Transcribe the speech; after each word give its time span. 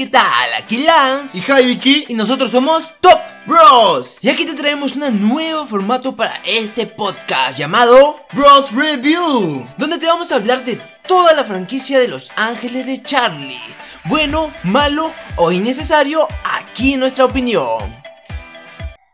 ¿qué 0.00 0.06
tal? 0.06 0.54
Aquí 0.56 0.78
Lance 0.78 1.36
y 1.36 1.42
Jaiviki 1.42 2.06
y 2.08 2.14
nosotros 2.14 2.50
somos 2.50 2.90
Top 3.02 3.20
Bros. 3.46 4.16
Y 4.22 4.30
aquí 4.30 4.46
te 4.46 4.54
traemos 4.54 4.96
un 4.96 5.28
nuevo 5.28 5.66
formato 5.66 6.16
para 6.16 6.36
este 6.46 6.86
podcast 6.86 7.58
llamado 7.58 8.16
Bros 8.32 8.72
Review, 8.72 9.66
donde 9.76 9.98
te 9.98 10.06
vamos 10.06 10.32
a 10.32 10.36
hablar 10.36 10.64
de 10.64 10.80
toda 11.06 11.34
la 11.34 11.44
franquicia 11.44 12.00
de 12.00 12.08
Los 12.08 12.32
Ángeles 12.36 12.86
de 12.86 13.02
Charlie. 13.02 13.60
Bueno, 14.06 14.50
malo 14.62 15.12
o 15.36 15.52
innecesario, 15.52 16.26
aquí 16.44 16.96
nuestra 16.96 17.26
opinión. 17.26 17.94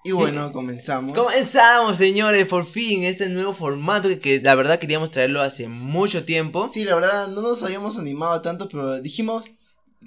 Y 0.04 0.12
bueno, 0.12 0.52
comenzamos. 0.52 1.18
Comenzamos, 1.18 1.96
señores, 1.96 2.46
por 2.46 2.64
fin, 2.64 3.02
este 3.02 3.28
nuevo 3.28 3.52
formato 3.52 4.08
que, 4.08 4.20
que, 4.20 4.40
la 4.40 4.54
verdad 4.54 4.78
queríamos 4.78 5.10
traerlo 5.10 5.42
hace 5.42 5.66
mucho 5.66 6.24
tiempo. 6.24 6.70
Sí, 6.72 6.84
la 6.84 6.94
verdad 6.94 7.26
no 7.26 7.42
nos 7.42 7.64
habíamos 7.64 7.98
animado 7.98 8.40
tanto, 8.40 8.68
pero 8.68 9.00
dijimos 9.00 9.46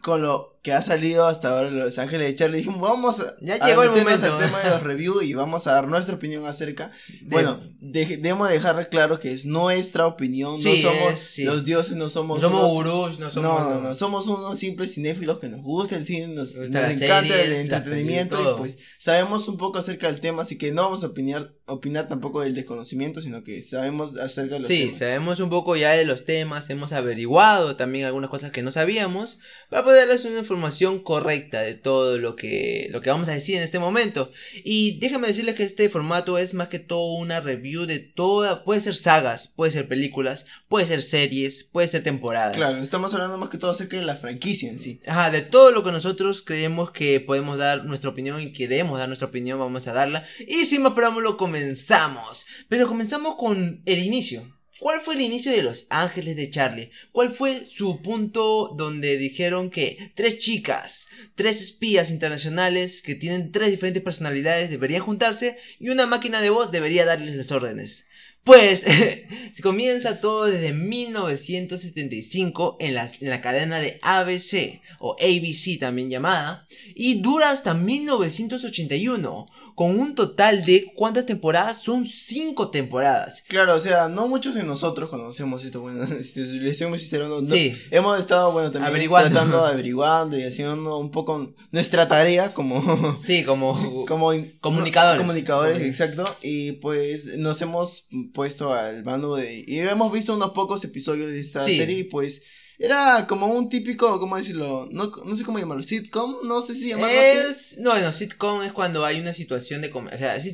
con 0.02 0.22
lo 0.22 0.59
que 0.62 0.74
ha 0.74 0.82
salido 0.82 1.26
hasta 1.26 1.52
ahora 1.52 1.72
Los 1.72 1.98
Ángeles 2.00 2.28
de 2.28 2.36
Charlie, 2.36 2.58
dijimos, 2.58 2.82
vamos 2.82 3.22
a, 3.22 3.36
ya 3.42 3.58
llegó 3.66 3.84
el 3.84 3.92
momento. 3.92 4.26
al 4.26 4.40
tema 4.40 4.60
de 4.60 4.70
los 4.70 4.84
reviews 4.84 5.24
y 5.24 5.34
vamos 5.34 5.68
a 5.68 5.72
dar 5.72 5.88
nuestra 5.88 6.16
opinión 6.16 6.46
acerca. 6.46 6.92
Bueno, 7.24 7.62
de, 7.80 8.06
debemos 8.06 8.50
dejar 8.50 8.90
claro 8.90 9.20
que 9.20 9.32
es 9.32 9.46
nuestra 9.46 10.06
opinión, 10.06 10.62
sí, 10.62 10.82
no 10.84 10.92
somos 10.92 11.14
es, 11.14 11.20
sí. 11.20 11.44
los 11.46 11.64
dioses, 11.64 11.96
no 11.96 12.10
somos... 12.10 12.42
No 12.42 12.50
somos 12.50 12.64
unos, 12.64 12.74
gurús, 12.74 13.20
no 13.20 13.32
somos... 13.32 13.60
No, 13.62 13.70
no, 13.70 13.82
no, 13.82 13.96
somos 13.96 14.28
unos 14.28 14.60
simples 14.60 14.94
cinéfilos 14.94 15.40
que 15.40 15.48
nos 15.48 15.62
gusta 15.62 15.96
el 15.96 16.06
cine, 16.06 16.28
nos, 16.28 16.56
nos 16.56 16.70
series, 16.70 17.02
encanta 17.02 17.42
el 17.42 17.54
entretenimiento 17.54 18.42
y 18.42 18.58
pues 18.60 18.78
sabemos 18.98 19.48
un 19.48 19.58
poco 19.58 19.80
acerca 19.80 20.08
del 20.08 20.20
tema, 20.20 20.42
así 20.42 20.58
que 20.58 20.74
no 20.74 20.84
vamos 20.84 21.06
a 21.06 21.08
opinar, 21.08 21.54
opinar 21.68 22.10
tampoco 22.10 22.42
del 22.42 22.54
desconocimiento, 22.54 23.22
sino 23.22 23.46
que 23.46 23.64
sabemos 23.64 24.18
acerca 24.18 24.56
de 24.56 24.60
los 24.60 24.68
sí, 24.68 24.80
temas. 24.80 24.94
Sí, 24.94 25.00
sabemos 25.00 25.40
un 25.40 25.50
poco 25.50 25.78
ya 25.78 25.92
de 25.92 26.04
los 26.04 26.26
temas, 26.26 26.70
hemos 26.70 26.92
averiguado 26.92 27.78
también 27.78 28.06
algunas 28.06 28.30
cosas 28.30 28.52
que 28.52 28.62
no 28.62 28.72
sabíamos, 28.72 29.40
para 29.70 29.86
poder 29.86 30.08
darles 30.08 30.26
una 30.26 30.40
información 30.50 31.00
correcta 31.00 31.62
de 31.62 31.76
todo 31.76 32.18
lo 32.18 32.36
que, 32.36 32.88
lo 32.92 33.02
que 33.02 33.10
vamos 33.10 33.30
a 33.30 33.34
decir 33.34 33.56
en 33.56 33.62
este 33.62 33.78
momento. 33.78 34.32
Y 34.64 35.00
déjame 35.00 35.28
decirles 35.28 35.56
que 35.56 35.64
este 35.64 35.90
formato 35.90 36.38
es 36.38 36.54
más 36.54 36.70
que 36.70 36.80
todo 36.80 37.14
una 37.14 37.40
review 37.40 37.86
de 37.86 38.00
toda, 38.00 38.64
puede 38.64 38.82
ser 38.82 38.96
sagas, 38.96 39.48
puede 39.48 39.72
ser 39.72 39.88
películas, 39.88 40.48
puede 40.68 40.88
ser 40.88 41.04
series, 41.04 41.64
puede 41.64 41.88
ser 41.88 42.04
temporadas. 42.04 42.56
Claro, 42.56 42.82
estamos 42.82 43.14
hablando 43.14 43.38
más 43.38 43.50
que 43.50 43.60
todo 43.60 43.72
acerca 43.72 43.98
de 43.98 44.06
la 44.06 44.16
franquicia 44.16 44.70
en 44.70 44.80
sí. 44.80 45.00
Ajá, 45.06 45.30
de 45.30 45.42
todo 45.42 45.72
lo 45.72 45.84
que 45.84 45.92
nosotros 45.92 46.42
creemos 46.42 46.92
que 46.92 47.20
podemos 47.20 47.58
dar 47.58 47.86
nuestra 47.86 48.10
opinión 48.10 48.42
y 48.42 48.52
queremos 48.52 48.98
dar 48.98 49.08
nuestra 49.08 49.28
opinión, 49.28 49.60
vamos 49.60 49.88
a 49.88 49.94
darla. 49.94 50.26
Y 50.48 50.66
sin 50.66 50.82
más 50.82 50.94
preámbulo, 50.94 51.38
comenzamos. 51.38 52.48
Pero 52.68 52.88
comenzamos 52.88 53.36
con 53.36 53.82
el 53.86 54.00
inicio. 54.00 54.59
¿Cuál 54.80 55.02
fue 55.02 55.16
el 55.16 55.22
inicio 55.22 55.52
de 55.52 55.62
Los 55.62 55.88
Ángeles 55.90 56.38
de 56.38 56.50
Charlie? 56.50 56.90
¿Cuál 57.12 57.32
fue 57.32 57.66
su 57.66 58.02
punto 58.02 58.74
donde 58.78 59.18
dijeron 59.18 59.70
que 59.70 60.14
tres 60.16 60.40
chicas, 60.40 61.08
tres 61.36 61.62
espías 61.62 62.10
internacionales 62.12 63.02
que 63.02 63.16
tienen 63.16 63.52
tres 63.52 63.72
diferentes 63.72 64.02
personalidades 64.02 64.70
deberían 64.70 65.04
juntarse 65.04 65.58
y 65.80 65.90
una 65.90 66.06
máquina 66.06 66.40
de 66.40 66.50
voz 66.50 66.72
debería 66.72 67.06
darles 67.06 67.36
las 67.36 67.52
órdenes? 67.52 68.06
Pues 68.44 68.84
se 69.54 69.62
comienza 69.62 70.22
todo 70.22 70.46
desde 70.46 70.74
1975 70.74 72.78
en 72.80 72.96
la, 72.96 73.10
en 73.20 73.30
la, 73.30 73.42
cadena 73.42 73.80
de 73.80 74.00
ABC 74.02 74.82
o 75.00 75.16
ABC 75.20 75.80
también 75.80 76.10
llamada 76.10 76.66
y 76.96 77.22
dura 77.22 77.52
hasta 77.52 77.74
1981 77.74 79.46
con 79.80 79.98
un 79.98 80.14
total 80.14 80.66
de 80.66 80.92
¿cuántas 80.94 81.26
temporadas? 81.26 81.82
Son 81.82 82.06
cinco 82.06 82.70
temporadas. 82.70 83.46
Claro, 83.48 83.76
o 83.76 83.80
sea, 83.80 84.10
no 84.10 84.28
muchos 84.28 84.54
de 84.54 84.64
nosotros 84.64 85.10
conocemos 85.10 85.64
esto, 85.64 85.80
bueno, 85.80 86.04
este, 86.20 86.42
les 86.42 86.78
somos 86.78 87.00
sinceros, 87.00 87.44
no, 87.44 87.48
sí. 87.48 87.78
hemos 87.90 88.20
estado, 88.20 88.52
bueno, 88.52 88.72
también 88.72 88.92
averiguando. 88.92 89.30
tratando, 89.30 89.66
averiguando 89.66 90.38
y 90.38 90.44
haciendo 90.44 90.98
un 90.98 91.12
poco 91.12 91.54
nuestra 91.72 92.10
tarea 92.10 92.54
como... 92.54 93.16
Sí, 93.18 93.46
como... 93.46 94.06
como 94.10 94.32
comunicadores. 94.60 95.22
Comunicadores, 95.22 95.82
exacto, 95.82 96.28
y 96.42 96.74
pues 96.74 97.38
nos 97.38 97.62
hemos 97.62 98.10
puesto 98.34 98.74
al 98.74 99.04
mando 99.04 99.36
de... 99.36 99.64
Y 99.68 99.80
hemos 99.80 100.12
visto 100.12 100.36
unos 100.36 100.52
pocos 100.52 100.84
episodios 100.84 101.30
de 101.32 101.40
esta 101.40 101.64
Sí. 101.64 101.78
serie 101.78 102.00
y 102.00 102.04
pues... 102.06 102.44
Era 102.82 103.26
como 103.28 103.48
un 103.48 103.68
típico, 103.68 104.22
¿cómo 104.22 104.38
decirlo? 104.38 104.88
No, 104.90 105.12
no 105.26 105.36
sé 105.36 105.44
cómo 105.44 105.60
llamarlo, 105.60 105.84
sitcom, 105.84 106.38
no 106.48 106.62
sé 106.62 106.76
si 106.76 106.88
llamarlo 106.88 107.20
así. 107.20 107.50
Es... 107.50 107.78
No, 107.80 108.00
no, 108.00 108.14
sitcom 108.14 108.64
es 108.64 108.72
cuando 108.72 109.04
hay 109.04 109.20
una 109.20 109.34
situación 109.34 109.82
de... 109.82 109.90
com- 109.90 110.08
O 110.08 110.18
sea, 110.18 110.40
sí, 110.40 110.52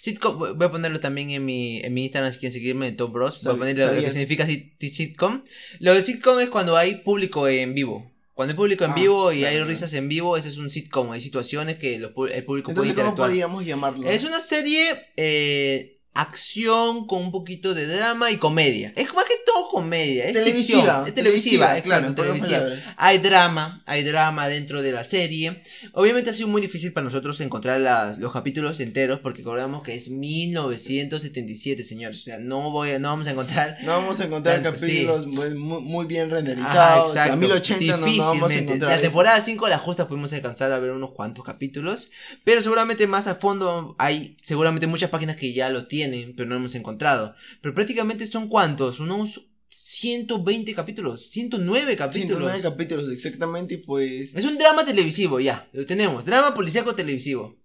sitcom, 0.00 0.38
voy 0.38 0.66
a 0.66 0.70
ponerlo 0.70 1.00
también 1.00 1.30
en 1.30 1.44
mi, 1.44 1.78
en 1.80 1.92
mi 1.92 2.04
Instagram 2.04 2.32
si 2.32 2.38
quieren 2.38 2.52
seguirme 2.52 2.86
en 2.86 2.96
Top 2.96 3.10
Bros. 3.12 3.42
Voy 3.42 3.54
a 3.54 3.58
poner 3.58 3.76
lo, 3.76 3.86
lo 3.92 4.00
que 4.00 4.08
significa 4.10 4.46
sit- 4.46 4.78
sitcom. 4.88 5.42
Lo 5.80 5.94
de 5.94 6.02
sitcom 6.02 6.38
es 6.38 6.48
cuando 6.48 6.76
hay 6.76 6.96
público 7.02 7.48
en 7.48 7.74
vivo. 7.74 8.08
Cuando 8.34 8.52
hay 8.52 8.56
público 8.56 8.84
en 8.84 8.92
Ah, 8.92 8.94
vivo 8.94 9.32
y 9.32 9.38
claro, 9.40 9.56
hay 9.56 9.62
risas 9.64 9.92
en 9.94 10.08
vivo, 10.08 10.36
ese 10.36 10.50
es 10.50 10.58
un 10.58 10.70
sitcom. 10.70 11.10
Hay 11.10 11.20
situaciones 11.20 11.76
que 11.78 12.00
pu- 12.14 12.30
el 12.32 12.44
público 12.44 12.66
puede 12.72 12.88
Entonces, 12.88 12.94
¿cómo 12.94 13.08
interactuar. 13.08 13.30
podíamos 13.30 13.64
llamarlo? 13.64 14.08
Es 14.08 14.22
una 14.22 14.38
serie 14.38 14.90
eh, 15.16 15.93
acción 16.14 17.06
con 17.06 17.22
un 17.22 17.30
poquito 17.32 17.74
de 17.74 17.86
drama 17.86 18.30
y 18.30 18.36
comedia. 18.36 18.92
Es 18.96 19.12
más 19.14 19.24
que 19.24 19.34
todo 19.44 19.68
comedia, 19.68 20.24
es 20.26 20.32
televisiva. 20.32 20.78
ficción, 20.80 21.06
es 21.08 21.14
televisiva, 21.14 21.66
claro, 21.66 21.78
exacto, 22.08 22.14
pocas 22.14 22.48
televisiva. 22.48 22.94
Hay 22.96 23.18
drama, 23.18 23.82
hay 23.86 24.02
drama 24.04 24.48
dentro 24.48 24.80
de 24.82 24.92
la 24.92 25.04
serie. 25.04 25.62
Obviamente 25.92 26.30
ha 26.30 26.34
sido 26.34 26.48
muy 26.48 26.62
difícil 26.62 26.92
para 26.92 27.04
nosotros 27.04 27.40
encontrar 27.40 27.80
las- 27.80 28.18
los 28.18 28.32
capítulos 28.32 28.78
enteros 28.80 29.20
porque 29.20 29.38
recordamos 29.38 29.82
que 29.82 29.94
es 29.94 30.08
1977, 30.08 31.84
señores. 31.84 32.20
O 32.20 32.22
sea, 32.24 32.38
no 32.38 32.70
voy 32.70 32.90
a- 32.92 32.98
no 32.98 33.08
vamos 33.08 33.26
a 33.26 33.30
encontrar 33.32 33.76
No 33.82 33.92
vamos 33.92 34.20
a 34.20 34.24
encontrar 34.24 34.62
Tanto, 34.62 34.80
capítulos 34.80 35.26
muy, 35.26 35.50
muy 35.54 36.06
bien 36.06 36.26
Ajá, 36.26 36.34
renderizados. 36.36 37.16
a 37.16 37.36
1080 37.36 37.96
no, 37.96 38.06
no 38.06 38.16
vamos 38.18 38.50
a 38.50 38.54
encontrar. 38.54 38.90
La 38.90 38.94
eso. 38.96 39.02
temporada 39.02 39.40
5 39.40 39.68
la 39.68 39.78
justa 39.78 40.06
pudimos 40.08 40.32
alcanzar 40.32 40.72
a 40.72 40.78
ver 40.78 40.90
unos 40.92 41.10
cuantos 41.12 41.44
capítulos, 41.44 42.10
pero 42.44 42.62
seguramente 42.62 43.06
más 43.06 43.26
a 43.26 43.34
fondo 43.34 43.96
hay 43.98 44.36
seguramente 44.42 44.86
muchas 44.86 45.10
páginas 45.10 45.36
que 45.36 45.52
ya 45.52 45.68
lo 45.70 45.86
tienen, 45.86 46.03
pero 46.36 46.48
no 46.48 46.56
hemos 46.56 46.74
encontrado. 46.74 47.34
Pero 47.60 47.74
prácticamente 47.74 48.26
son 48.26 48.48
cuántos? 48.48 49.00
Unos 49.00 49.48
120 49.70 50.74
capítulos, 50.74 51.30
109 51.30 51.96
capítulos. 51.96 52.28
109 52.28 52.62
capítulos 52.62 53.12
exactamente 53.12 53.78
pues... 53.78 54.34
Es 54.34 54.44
un 54.44 54.56
drama 54.56 54.84
televisivo, 54.84 55.40
ya, 55.40 55.68
lo 55.72 55.84
tenemos. 55.84 56.24
Drama 56.24 56.54
policíaco 56.54 56.94
televisivo. 56.94 57.56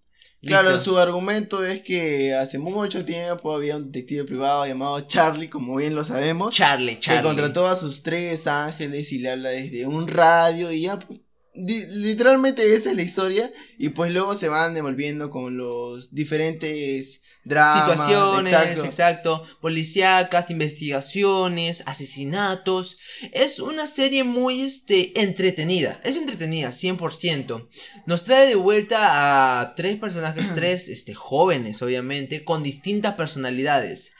Claro, 0.42 0.70
Listo. 0.70 0.92
su 0.92 0.98
argumento 0.98 1.64
es 1.64 1.82
que 1.82 2.34
hace 2.34 2.58
mucho 2.58 3.04
tiempo 3.04 3.54
había 3.54 3.76
un 3.76 3.92
detective 3.92 4.24
privado 4.24 4.66
llamado 4.66 5.00
Charlie, 5.02 5.50
como 5.50 5.76
bien 5.76 5.94
lo 5.94 6.02
sabemos, 6.02 6.54
Charlie, 6.54 6.94
que 6.94 7.02
Charlie. 7.02 7.22
contrató 7.22 7.68
a 7.68 7.76
sus 7.76 8.02
tres 8.02 8.46
ángeles 8.46 9.12
y 9.12 9.18
le 9.18 9.30
habla 9.30 9.50
desde 9.50 9.86
un 9.86 10.08
radio 10.08 10.72
y 10.72 10.82
ya... 10.82 10.98
pues, 10.98 11.20
literalmente 11.54 12.74
esa 12.74 12.90
es 12.90 12.96
la 12.96 13.02
historia 13.02 13.52
y 13.78 13.90
pues 13.90 14.12
luego 14.12 14.34
se 14.34 14.48
van 14.48 14.74
devolviendo 14.74 15.30
con 15.30 15.56
los 15.56 16.14
diferentes 16.14 17.20
dramas. 17.44 17.90
situaciones, 17.90 18.52
exacto. 18.52 18.84
exacto. 18.84 19.46
policíacas, 19.60 20.50
investigaciones, 20.50 21.82
asesinatos. 21.86 22.98
Es 23.32 23.58
una 23.58 23.86
serie 23.86 24.24
muy 24.24 24.60
este, 24.62 25.20
entretenida. 25.20 26.00
Es 26.04 26.16
entretenida, 26.16 26.70
100%. 26.70 27.68
Nos 28.06 28.24
trae 28.24 28.46
de 28.46 28.54
vuelta 28.54 29.60
a 29.60 29.74
tres 29.74 29.98
personajes, 29.98 30.44
tres 30.54 30.88
este, 30.88 31.14
jóvenes, 31.14 31.82
obviamente, 31.82 32.44
con 32.44 32.62
distintas 32.62 33.14
personalidades. 33.14 34.12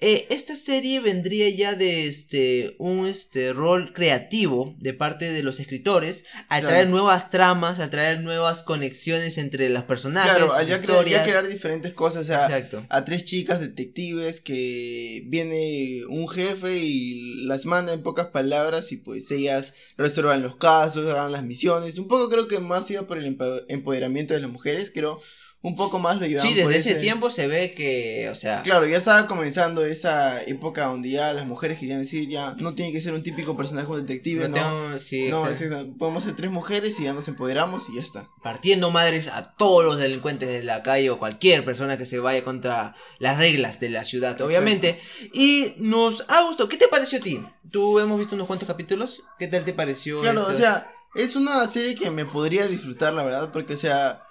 Eh, 0.00 0.26
esta 0.30 0.54
serie 0.56 1.00
vendría 1.00 1.48
ya 1.50 1.74
de 1.74 2.06
este 2.06 2.74
un 2.78 3.06
este 3.06 3.52
rol 3.52 3.92
creativo 3.92 4.74
de 4.78 4.94
parte 4.94 5.30
de 5.32 5.42
los 5.42 5.60
escritores 5.60 6.24
a 6.48 6.60
Claro. 6.60 6.68
traer 6.68 6.88
nuevas 6.88 7.30
tramas, 7.30 7.78
a 7.80 7.90
traer 7.90 8.20
nuevas 8.20 8.62
conexiones 8.62 9.38
entre 9.38 9.68
los 9.68 9.84
personajes, 9.84 10.32
Claro, 10.32 10.46
sus 10.48 10.80
cre- 10.82 11.08
ya 11.08 11.22
crear 11.24 11.46
diferentes 11.48 11.92
cosas, 11.94 12.22
o 12.22 12.24
sea, 12.26 12.44
Exacto. 12.46 12.86
a 12.88 13.04
tres 13.04 13.24
chicas 13.24 13.60
detectives 13.60 14.40
que 14.40 15.22
viene 15.26 16.04
un 16.08 16.28
jefe 16.28 16.76
y 16.78 17.44
las 17.46 17.66
manda 17.66 17.92
en 17.92 18.02
pocas 18.02 18.28
palabras 18.28 18.92
y 18.92 18.96
pues 18.98 19.30
ellas 19.30 19.74
resuelvan 19.96 20.42
los 20.42 20.56
casos, 20.56 21.08
hagan 21.08 21.32
las 21.32 21.44
misiones. 21.44 21.98
Un 21.98 22.08
poco 22.08 22.28
creo 22.28 22.48
que 22.48 22.58
más 22.58 22.90
iba 22.90 23.02
por 23.02 23.18
el 23.18 23.26
empo- 23.36 23.64
empoderamiento 23.68 24.34
de 24.34 24.40
las 24.40 24.50
mujeres, 24.50 24.90
creo. 24.92 25.20
Un 25.60 25.74
poco 25.74 25.98
más 25.98 26.20
lo 26.20 26.26
llevaban 26.26 26.52
Sí, 26.52 26.56
por 26.62 26.68
desde 26.72 26.80
ese 26.80 26.90
ese- 26.92 27.00
tiempo 27.00 27.30
se 27.30 27.48
ve 27.48 27.74
que, 27.74 28.28
o 28.30 28.36
sea, 28.36 28.62
Claro, 28.62 28.86
ya 28.86 28.96
estaba 28.96 29.26
comenzando 29.26 29.84
esa 29.84 30.40
época 30.44 30.84
donde 30.86 31.10
ya 31.10 31.32
las 31.32 31.46
mujeres 31.46 31.80
querían 31.80 32.00
decir 32.00 32.28
ya 32.28 32.54
no 32.58 32.76
tiene 32.76 32.92
que 32.92 33.00
ser 33.00 33.12
un 33.12 33.24
típico 33.24 33.56
personaje 33.56 33.88
un 33.88 34.06
detective, 34.06 34.48
no 34.48 34.54
tengo- 34.54 34.98
sí, 35.00 35.28
No, 35.28 35.44
exacto. 35.48 35.64
exacto. 35.64 35.94
podemos 35.98 36.22
ser 36.22 36.36
tres 36.36 36.52
mujeres 36.52 37.00
y 37.00 37.04
ya 37.04 37.12
nos 37.12 37.26
empoderamos 37.26 37.88
y 37.88 37.96
ya 37.96 38.02
está. 38.02 38.28
partiendo 38.42 38.92
madres 38.92 39.26
a 39.26 39.56
todos 39.56 39.84
los 39.84 39.98
delincuentes 39.98 40.48
de 40.48 40.62
la 40.62 40.82
calle 40.84 41.10
o 41.10 41.18
cualquier 41.18 41.64
persona 41.64 41.98
que 41.98 42.06
se 42.06 42.20
vaya 42.20 42.44
contra 42.44 42.94
las 43.18 43.36
reglas 43.36 43.80
de 43.80 43.90
la 43.90 44.04
ciudad, 44.04 44.40
obviamente. 44.40 44.98
Y 45.34 45.74
nos 45.78 46.24
ha 46.28 46.42
gustado. 46.42 46.68
¿Qué 46.68 46.76
te 46.76 46.86
pareció 46.88 47.18
a 47.18 47.22
ti? 47.22 47.44
Tú 47.72 47.98
hemos 47.98 48.18
visto 48.18 48.36
unos 48.36 48.46
cuantos 48.46 48.68
capítulos. 48.68 49.22
¿Qué 49.40 49.48
tal 49.48 49.64
te 49.64 49.72
pareció? 49.72 50.20
Claro, 50.20 50.46
o 50.46 50.52
sea, 50.52 50.90
es 51.16 51.34
una 51.36 51.66
serie 51.66 51.96
que 51.96 52.10
me 52.10 52.24
podría 52.24 52.66
disfrutar, 52.68 53.12
la 53.12 53.24
verdad, 53.24 53.50
porque, 53.52 53.74
o 53.74 53.76
sea, 53.76 54.22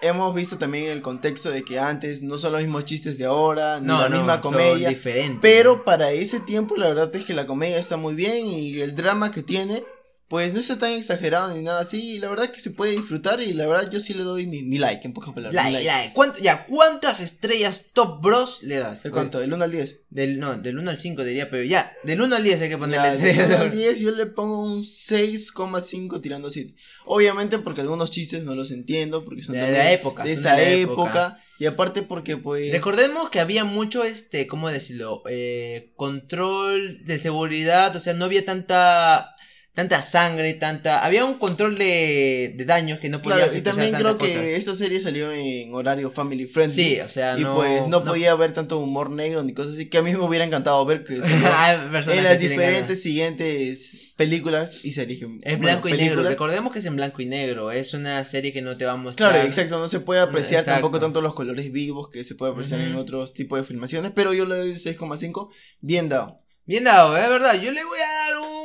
hemos 0.00 0.34
visto 0.34 0.58
también 0.58 0.90
el 0.90 1.02
contexto 1.02 1.50
de 1.50 1.64
que 1.64 1.78
antes 1.78 2.22
no 2.22 2.38
son 2.38 2.52
los 2.52 2.62
mismos 2.62 2.84
chistes 2.84 3.18
de 3.18 3.24
ahora, 3.24 3.80
ni 3.80 3.86
no, 3.86 4.00
la 4.02 4.08
no, 4.08 4.16
misma 4.18 4.40
comedia. 4.40 4.88
diferentes. 4.88 5.38
Pero 5.40 5.84
para 5.84 6.12
ese 6.12 6.40
tiempo, 6.40 6.76
la 6.76 6.88
verdad 6.88 7.14
es 7.14 7.24
que 7.24 7.34
la 7.34 7.46
comedia 7.46 7.78
está 7.78 7.96
muy 7.96 8.14
bien 8.14 8.46
y 8.46 8.80
el 8.80 8.94
drama 8.94 9.30
que 9.30 9.42
tiene, 9.42 9.84
pues 10.28 10.52
no 10.52 10.58
está 10.60 10.76
tan 10.78 10.90
exagerado 10.92 11.54
ni 11.54 11.62
nada 11.62 11.80
así. 11.80 12.14
Y 12.14 12.18
la 12.18 12.28
verdad 12.28 12.50
que 12.50 12.60
se 12.60 12.70
puede 12.70 12.92
disfrutar. 12.92 13.40
Y 13.40 13.52
la 13.52 13.66
verdad 13.66 13.90
yo 13.90 14.00
sí 14.00 14.12
le 14.14 14.24
doy 14.24 14.46
mi, 14.46 14.62
mi 14.62 14.78
like, 14.78 15.06
en 15.06 15.12
pocas 15.14 15.32
palabras. 15.34 15.64
mi 15.66 15.72
Like, 15.72 15.86
like. 15.86 16.14
¿Cuánto- 16.14 16.38
ya, 16.40 16.66
¿cuántas 16.66 17.20
estrellas 17.20 17.86
Top 17.92 18.22
Bros 18.22 18.62
le 18.62 18.76
das? 18.76 19.02
¿De 19.04 19.10
cuánto? 19.10 19.38
¿Del 19.38 19.52
1 19.52 19.64
al 19.64 19.70
10? 19.70 20.00
Del, 20.10 20.40
no, 20.40 20.56
del 20.56 20.78
1 20.78 20.90
al 20.90 20.98
5 20.98 21.24
diría, 21.24 21.48
pero 21.50 21.62
ya, 21.62 21.92
del 22.04 22.20
1 22.20 22.34
al 22.36 22.42
10 22.42 22.60
hay 22.60 22.68
que 22.68 22.74
Ya, 22.74 22.78
ponerle 22.78 23.16
del 23.18 23.44
1 23.46 23.56
al 23.56 23.70
tres. 23.70 23.72
10 23.78 24.00
yo 24.00 24.10
le 24.12 24.26
pongo 24.26 24.64
un 24.64 24.84
6,5 24.84 26.20
tirando 26.20 26.50
7. 26.50 26.74
Obviamente 27.04 27.58
porque 27.58 27.80
algunos 27.82 28.10
chistes 28.10 28.42
no 28.44 28.54
los 28.54 28.70
entiendo. 28.70 29.24
Porque 29.24 29.42
son 29.42 29.54
De 29.54 29.60
también 29.60 29.78
la 29.78 29.92
época, 29.92 30.24
De 30.24 30.32
esa 30.32 30.54
de 30.56 30.62
la 30.62 30.70
época. 30.72 31.42
Y 31.58 31.64
aparte 31.66 32.02
porque 32.02 32.36
pues... 32.36 32.70
Recordemos 32.72 33.30
que 33.30 33.40
había 33.40 33.64
mucho, 33.64 34.04
este, 34.04 34.46
¿cómo 34.46 34.68
decirlo? 34.68 35.22
Eh, 35.30 35.92
control 35.96 37.04
de 37.06 37.18
seguridad, 37.18 37.96
o 37.96 38.00
sea, 38.00 38.12
no 38.12 38.26
había 38.26 38.44
tanta 38.44 39.35
tanta 39.76 40.00
sangre, 40.00 40.54
tanta... 40.54 41.04
Había 41.04 41.26
un 41.26 41.38
control 41.38 41.76
de, 41.76 42.54
de 42.56 42.64
daños 42.64 42.98
que 42.98 43.10
no 43.10 43.20
podía 43.20 43.44
Claro, 43.44 43.56
y 43.56 43.60
también 43.60 43.94
creo 43.94 44.16
que 44.16 44.32
cosas. 44.32 44.44
esta 44.48 44.74
serie 44.74 45.02
salió 45.02 45.30
en 45.30 45.72
horario 45.74 46.10
family 46.10 46.46
friendly. 46.46 46.74
Sí, 46.74 47.00
o 47.00 47.10
sea, 47.10 47.38
y 47.38 47.42
no... 47.42 47.54
pues 47.54 47.86
no, 47.86 48.02
podía 48.02 48.32
haber 48.32 48.54
tanto 48.54 48.78
humor 48.78 49.10
negro 49.10 49.42
ni 49.42 49.52
cosas 49.52 49.74
así 49.74 49.90
que 49.90 49.98
a 49.98 50.02
mí 50.02 50.12
me 50.12 50.18
hubiera 50.20 50.46
encantado 50.46 50.82
ver 50.86 51.04
que 51.04 51.16
personas 51.92 52.08
en 52.08 52.24
las 52.24 52.40
diferentes 52.40 53.02
siguientes 53.02 54.12
películas 54.16 54.82
y 54.82 54.92
series. 54.92 55.20
Es 55.20 55.26
bueno, 55.26 55.58
blanco 55.58 55.88
y 55.88 55.92
negro. 55.92 56.04
películas. 56.06 56.30
Recordemos 56.30 56.72
que 56.72 56.78
es 56.78 56.84
en 56.86 56.96
blanco 56.96 57.20
y 57.20 57.26
negro. 57.26 57.70
Es 57.70 57.92
una 57.92 58.24
serie 58.24 58.54
que 58.54 58.62
no 58.62 58.78
te 58.78 58.86
va 58.86 58.92
a 58.92 58.96
mostrar. 58.96 59.30
Claro, 59.32 59.46
exacto, 59.46 59.78
no 59.78 59.90
se 59.90 60.00
puede 60.00 60.22
apreciar 60.22 60.60
Exacto. 60.60 60.80
tampoco 60.80 61.00
tanto 61.00 61.20
los 61.20 61.34
colores 61.34 61.70
vivos 61.70 62.08
que 62.10 62.24
se 62.24 62.34
puede 62.34 62.52
apreciar 62.52 62.80
en 62.80 62.92
Ujú. 62.92 63.00
otros 63.00 63.34
tipos 63.34 63.60
de 63.60 63.66
filmaciones, 63.66 64.12
pero 64.14 64.32
yo 64.32 64.46
le 64.46 64.56
doy 64.56 64.70
un 64.70 64.78
6,5 64.78 65.50
bien 65.82 66.08
dado. 66.08 66.40
Bien 66.64 66.82
dado, 66.84 67.16
es 67.16 67.28
verdad. 67.28 67.60
Yo 67.60 67.70
le 67.72 67.84
voy 67.84 67.98
a 68.00 68.12
dar 68.32 68.38
un. 68.38 68.55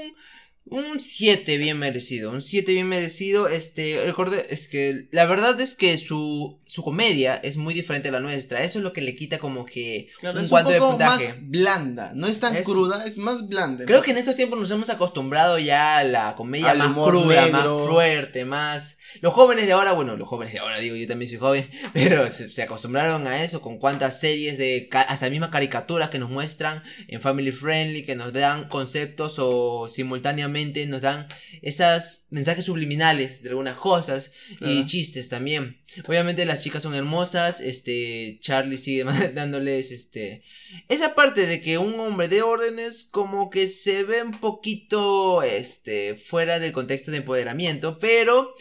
Un 0.65 1.01
7 1.01 1.57
bien 1.57 1.77
merecido. 1.79 2.31
Un 2.31 2.41
7 2.41 2.71
bien 2.71 2.87
merecido. 2.87 3.47
Este. 3.49 4.01
Recordé. 4.05 4.45
Es 4.51 4.67
que. 4.67 5.07
La 5.11 5.25
verdad 5.25 5.59
es 5.59 5.75
que 5.75 5.97
su. 5.97 6.59
Su 6.65 6.83
comedia 6.83 7.35
es 7.35 7.57
muy 7.57 7.73
diferente 7.73 8.07
a 8.07 8.11
la 8.13 8.21
nuestra. 8.21 8.63
Eso 8.63 8.79
es 8.79 8.83
lo 8.83 8.93
que 8.93 9.01
le 9.01 9.15
quita 9.15 9.39
como 9.39 9.65
que. 9.65 10.07
Claro, 10.19 10.37
un 10.39 10.45
es 10.45 10.49
un 10.49 10.49
cuanto 10.51 10.71
de 10.71 10.79
puntaje. 10.79 11.27
más 11.27 11.35
blanda, 11.41 12.11
no 12.15 12.27
es 12.27 12.39
tan 12.39 12.55
Es- 12.55 12.63
cruda, 12.63 13.05
es 13.05 13.17
más 13.17 13.47
blanda. 13.49 13.83
Creo 13.85 14.01
que 14.01 14.11
en 14.11 14.17
estos 14.17 14.37
tiempos 14.37 14.57
nos 14.57 14.71
hemos 14.71 14.89
acostumbrado 14.89 15.59
ya 15.59 15.97
a 15.97 16.03
la 16.05 16.35
comedia 16.37 16.71
Al 16.71 16.77
más 16.77 16.93
cruda, 16.93 17.45
negro. 17.47 17.79
más 17.79 17.89
fuerte, 17.89 18.45
más... 18.45 18.97
Los 19.19 19.33
jóvenes 19.33 19.65
de 19.65 19.73
ahora, 19.73 19.91
bueno, 19.91 20.15
los 20.15 20.29
jóvenes 20.29 20.53
de 20.53 20.59
ahora, 20.59 20.79
digo, 20.79 20.95
yo 20.95 21.05
también 21.05 21.27
soy 21.27 21.37
joven, 21.39 21.69
pero 21.93 22.31
se, 22.31 22.49
se 22.49 22.61
acostumbraron 22.63 23.27
a 23.27 23.43
eso 23.43 23.59
con 23.61 23.77
cuantas 23.77 24.21
series 24.21 24.57
de... 24.57 24.87
hasta 24.93 25.29
mismas 25.29 25.49
caricaturas 25.49 26.09
que 26.09 26.19
nos 26.19 26.29
muestran 26.29 26.81
en 27.09 27.19
Family 27.19 27.51
Friendly, 27.51 28.05
que 28.05 28.15
nos 28.15 28.31
dan 28.31 28.69
conceptos 28.69 29.35
o 29.39 29.89
simultáneamente 29.89 30.50
nos 30.51 31.01
dan 31.01 31.27
esas 31.61 32.27
mensajes 32.29 32.65
subliminales 32.65 33.41
de 33.41 33.49
algunas 33.49 33.77
cosas 33.77 34.31
y 34.59 34.85
chistes 34.85 35.29
también. 35.29 35.81
Obviamente 36.07 36.45
las 36.45 36.63
chicas 36.63 36.83
son 36.83 36.95
hermosas, 36.95 37.59
este, 37.61 38.37
Charlie 38.41 38.77
sigue 38.77 39.03
dándoles, 39.33 39.91
este, 39.91 40.43
esa 40.87 41.15
parte 41.15 41.45
de 41.45 41.61
que 41.61 41.77
un 41.77 41.99
hombre 41.99 42.27
de 42.27 42.41
órdenes 42.41 43.05
como 43.09 43.49
que 43.49 43.67
se 43.67 44.03
ve 44.03 44.23
un 44.23 44.39
poquito, 44.39 45.43
este, 45.43 46.15
fuera 46.15 46.59
del 46.59 46.71
contexto 46.71 47.11
de 47.11 47.17
empoderamiento, 47.17 47.99
pero, 47.99 48.55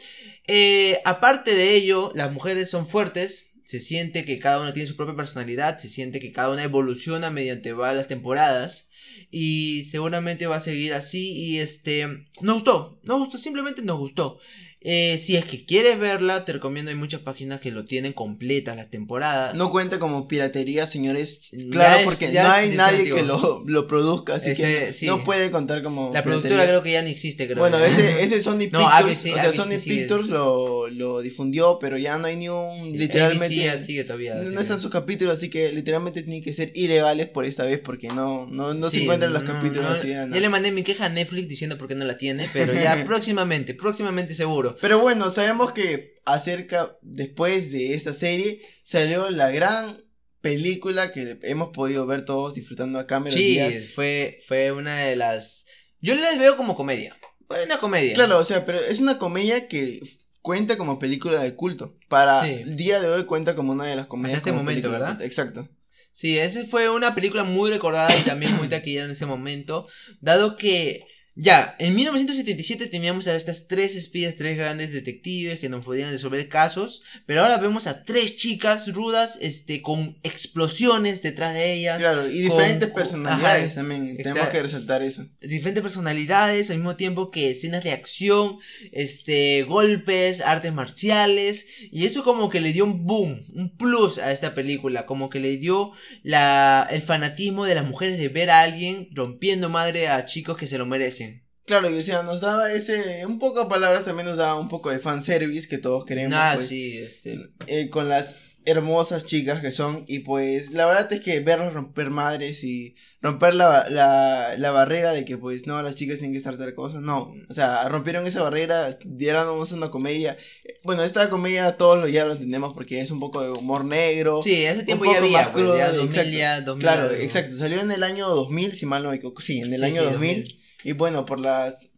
eh, 0.47 1.01
aparte 1.05 1.55
de 1.55 1.75
ello, 1.75 2.13
las 2.15 2.33
mujeres 2.33 2.71
son 2.71 2.89
fuertes, 2.89 3.51
se 3.71 3.81
siente 3.81 4.25
que 4.25 4.41
cada 4.41 4.61
una 4.61 4.73
tiene 4.73 4.89
su 4.89 4.97
propia 4.97 5.15
personalidad, 5.15 5.79
se 5.79 5.89
siente 5.89 6.19
que 6.19 6.33
cada 6.33 6.51
una 6.51 6.65
evoluciona 6.65 7.31
mediante 7.31 7.73
va 7.73 7.93
las 7.93 8.09
temporadas. 8.09 8.90
Y 9.31 9.85
seguramente 9.85 10.47
va 10.47 10.57
a 10.57 10.61
seguir 10.61 10.95
así. 10.95 11.33
Y 11.33 11.59
este. 11.59 12.27
Nos 12.41 12.55
gustó. 12.57 13.01
Nos 13.03 13.19
gustó. 13.19 13.39
Simplemente 13.39 13.83
nos 13.83 13.99
gustó. 13.99 14.39
Eh, 14.83 15.19
si 15.19 15.37
es 15.37 15.45
que 15.45 15.65
quieres 15.67 15.99
verla, 15.99 16.47
te 16.47 16.55
recomiendo. 16.55 16.91
Hay 16.91 16.97
muchas 16.97 17.21
páginas 17.21 17.61
que 17.61 17.71
lo 17.71 17.85
tienen 17.85 18.15
completas 18.15 18.77
las 18.77 18.89
temporadas. 18.89 19.55
No 19.59 19.71
cuenta 19.71 19.99
como 19.99 20.27
piratería, 20.27 20.87
señores. 20.87 21.51
Claro, 21.71 21.99
es- 21.99 22.05
porque 22.07 22.29
no 22.33 22.51
hay 22.51 22.71
nadie 22.71 23.05
que 23.05 23.23
lo, 23.23 23.63
lo 23.67 23.87
produzca, 23.87 24.37
así 24.37 24.55
que 24.55 24.95
sí. 24.95 25.05
no 25.07 25.23
puede 25.23 25.51
contar 25.51 25.83
como. 25.83 26.11
La 26.15 26.23
productora 26.23 26.65
creo 26.67 26.83
que 26.83 26.93
ya 26.93 27.03
ni 27.03 27.11
existe, 27.11 27.47
creo. 27.47 27.59
Bueno, 27.59 27.79
es 27.79 27.95
de, 27.95 28.23
es 28.23 28.31
de 28.31 28.43
Sony 28.43 28.69
No, 28.73 28.79
Pictures. 28.79 28.93
ABC, 28.93 29.11
o 29.11 29.35
sea, 29.35 29.43
ABC 29.45 29.55
Sony 29.57 29.79
sigue. 29.79 29.97
Pictures 30.01 30.29
lo, 30.29 30.89
lo 30.89 31.21
difundió, 31.21 31.79
pero 31.79 31.99
ya 31.99 32.17
no 32.17 32.27
hay 32.27 32.37
ni 32.37 32.49
un. 32.49 32.83
Sí, 32.83 32.97
literalmente. 32.97 33.69
ABC 33.71 33.83
sigue 33.85 34.05
todavía. 34.05 34.37
no 34.37 34.61
están 34.61 34.81
sus 34.81 34.91
capítulos, 34.91 35.37
así 35.37 35.51
que 35.51 35.73
literalmente 35.73 36.23
tienen 36.23 36.43
que 36.43 36.55
ser 36.55 36.73
ilegales 36.75 37.29
por 37.29 37.45
esta 37.45 37.65
vez 37.65 37.81
porque 37.81 38.09
no, 38.09 38.47
no, 38.47 38.73
no 38.73 38.89
se 38.89 39.03
encuentran 39.03 39.35
los 39.35 39.43
no, 39.45 39.53
capítulos 39.53 39.85
no, 39.85 39.91
así. 39.91 40.09
Ya 40.09 40.27
le 40.27 40.49
mandé 40.49 40.71
mi 40.73 40.83
queja 40.85 41.05
a 41.05 41.09
Netflix 41.11 41.49
diciendo 41.49 41.77
por 41.77 41.87
qué 41.87 41.95
no 41.97 42.07
la 42.07 42.17
tiene, 42.17 42.49
pero 42.51 42.73
ya 42.73 43.05
próximamente, 43.07 43.75
próximamente 43.75 44.35
seguro. 44.35 44.70
Pero 44.81 44.99
bueno, 45.01 45.31
sabemos 45.31 45.73
que 45.73 46.15
acerca, 46.25 46.97
después 47.03 47.71
de 47.73 47.95
esta 47.95 48.13
serie, 48.13 48.63
salió 48.85 49.31
la 49.31 49.51
gran 49.51 50.03
película 50.41 51.13
que 51.13 51.39
hemos 51.43 51.71
podido 51.71 52.07
ver 52.07 52.25
todos 52.25 52.55
disfrutando 52.55 52.99
a 52.99 53.07
Cameron 53.07 53.39
Sí, 53.39 53.53
Díaz. 53.53 53.93
fue, 53.95 54.39
fue 54.47 54.73
una 54.73 54.99
de 55.01 55.17
las... 55.17 55.67
Yo 56.01 56.15
las 56.15 56.39
veo 56.39 56.57
como 56.57 56.77
comedia. 56.77 57.17
Fue 57.47 57.65
una 57.65 57.79
comedia. 57.79 58.15
Claro, 58.15 58.39
o 58.39 58.45
sea, 58.45 58.65
pero 58.65 58.79
es 58.81 59.01
una 59.01 59.19
comedia 59.19 59.69
que 59.69 60.01
cuenta 60.41 60.79
como 60.79 60.99
película 60.99 61.43
de 61.43 61.55
culto. 61.55 61.97
Para 62.09 62.43
Sí. 62.43 62.51
el 62.63 62.77
día 62.77 63.01
de 63.01 63.09
hoy 63.09 63.25
cuenta 63.27 63.55
como 63.55 63.73
una 63.73 63.85
de 63.85 63.97
las 63.97 64.07
comedias. 64.07 64.39
Hasta 64.39 64.51
este 64.51 64.57
momento, 64.59 64.89
película 64.89 64.99
¿verdad? 65.11 65.23
Exacto. 65.23 65.69
Sí, 66.13 66.39
esa 66.39 66.65
fue 66.65 66.89
una 66.89 67.15
película 67.15 67.45
muy 67.45 67.71
recordada 67.71 68.17
y 68.19 68.23
también 68.23 68.57
muy 68.57 68.69
taquillera 68.69 69.05
en 69.05 69.11
ese 69.13 69.27
momento, 69.27 69.87
dado 70.21 70.57
que 70.57 71.07
ya, 71.37 71.75
en 71.79 71.95
1977 71.95 72.87
teníamos 72.89 73.27
a 73.27 73.35
estas 73.37 73.67
tres 73.69 73.95
espías, 73.97 74.35
tres 74.37 74.59
grandes 74.59 74.93
detectives 74.93 75.59
que 75.59 75.69
nos 75.69 75.85
podían 75.85 76.11
resolver 76.11 76.49
casos, 76.49 77.03
pero 77.25 77.43
ahora 77.43 77.57
vemos 77.57 77.87
a 77.87 78.05
tres 78.05 78.37
chicas 78.37 78.93
rudas, 78.93 79.39
este, 79.41 79.81
con 79.81 80.19
explosiones 80.23 81.23
detrás 81.23 81.55
de 81.55 81.73
ellas, 81.73 81.99
Claro, 81.99 82.29
y 82.29 82.41
diferentes 82.43 82.89
con- 82.91 82.97
personalidades 83.03 83.67
ajá, 83.67 83.75
también. 83.77 84.17
Tenemos 84.17 84.49
que 84.49 84.63
resaltar 84.63 85.03
eso. 85.03 85.27
diferentes 85.41 85.83
personalidades, 85.83 86.69
al 86.71 86.77
mismo 86.77 86.97
tiempo 86.97 87.31
que 87.31 87.51
escenas 87.53 87.85
de 87.85 87.93
acción, 87.93 88.59
este, 88.93 89.63
golpes, 89.63 90.41
artes 90.41 90.73
marciales, 90.75 91.67
y 91.91 92.05
eso 92.07 92.25
como 92.25 92.51
que 92.51 92.61
le 92.61 92.73
dio 92.73 92.85
un 92.85 93.07
boom, 93.07 93.47
un 93.55 93.77
plus 93.77 94.19
a 94.19 94.33
esta 94.33 94.55
película, 94.55 95.07
como 95.07 95.31
que 95.31 95.41
le 95.41 95.57
dio 95.57 95.93
la, 96.23 96.87
el 96.91 97.03
fanatismo 97.03 97.65
de 97.65 97.77
las 97.77 97.87
mujeres 97.87 98.19
de 98.19 98.29
ver 98.29 98.51
a 98.51 98.61
alguien 98.63 99.09
rompiendo 99.13 99.69
madre 99.71 100.09
a 100.09 100.27
chicos 100.27 100.57
que 100.59 100.67
se 100.67 100.77
lo 100.77 100.87
merecen. 100.87 101.30
Claro, 101.71 101.89
y 101.89 101.97
o 101.97 102.03
sea, 102.03 102.25
nos 102.25 102.41
daba 102.41 102.73
ese, 102.73 103.25
un 103.25 103.39
poco 103.39 103.63
de 103.63 103.71
palabras, 103.71 104.05
también 104.05 104.27
nos 104.27 104.37
daba 104.37 104.59
un 104.59 104.69
poco 104.69 104.91
de 104.91 104.99
fanservice 104.99 105.69
que 105.69 105.79
todos 105.79 106.05
queremos. 106.05 106.37
Ah, 106.37 106.55
pues, 106.57 106.67
sí, 106.67 106.99
este, 106.99 107.39
eh, 107.69 107.89
con 107.91 108.09
las 108.09 108.35
hermosas 108.65 109.25
chicas 109.25 109.61
que 109.61 109.71
son. 109.71 110.03
Y 110.09 110.19
pues 110.19 110.73
la 110.73 110.85
verdad 110.87 111.13
es 111.13 111.21
que 111.21 111.39
verlos 111.39 111.73
romper 111.73 112.11
madres 112.11 112.65
y 112.65 112.97
romper 113.23 113.55
la, 113.55 113.89
la, 113.89 114.55
la 114.59 114.71
barrera 114.73 115.13
de 115.13 115.25
que 115.25 115.39
pues 115.39 115.69
no, 115.69 115.81
las 115.81 115.95
chicas 115.95 116.19
tienen 116.19 116.33
que 116.33 116.39
estar 116.39 116.59
tal 116.59 116.75
cosa. 116.75 117.01
No, 117.01 117.33
o 117.49 117.53
sea, 117.53 117.89
rompieron 117.89 118.27
esa 118.27 118.43
barrera, 118.43 118.99
dieron 119.05 119.65
una 119.73 119.91
comedia. 119.93 120.37
Bueno, 120.83 121.05
esta 121.05 121.31
comedia 121.31 121.77
todos 121.77 122.01
lo, 122.01 122.09
ya 122.09 122.25
lo 122.25 122.33
entendemos 122.33 122.75
porque 122.75 123.01
es 123.01 123.13
un 123.13 123.21
poco 123.21 123.43
de 123.43 123.51
humor 123.51 123.85
negro. 123.85 124.43
sí, 124.43 124.65
ese 124.65 124.83
tiempo 124.83 125.05
ya 125.05 125.19
había, 125.19 125.53
pues, 125.53 125.67
ya 125.79 125.93
2000, 125.93 126.07
exacto. 126.09 126.31
ya 126.33 126.61
2000 126.63 126.81
Claro, 126.83 127.13
exacto. 127.13 127.57
Salió 127.57 127.81
en 127.81 127.93
el 127.93 128.03
año 128.03 128.29
2000, 128.29 128.77
si 128.77 128.87
mal 128.87 129.05
no 129.05 129.11
me 129.11 129.17
equivoco. 129.17 129.41
Sí, 129.41 129.61
en 129.61 129.73
el 129.73 129.81
Sí, 129.81 129.87
año 129.87 130.03
sí, 130.03 130.11
2000. 130.11 130.60
Y 130.85 130.93
bueno, 130.93 131.27
por 131.27 131.39
las 131.41 131.89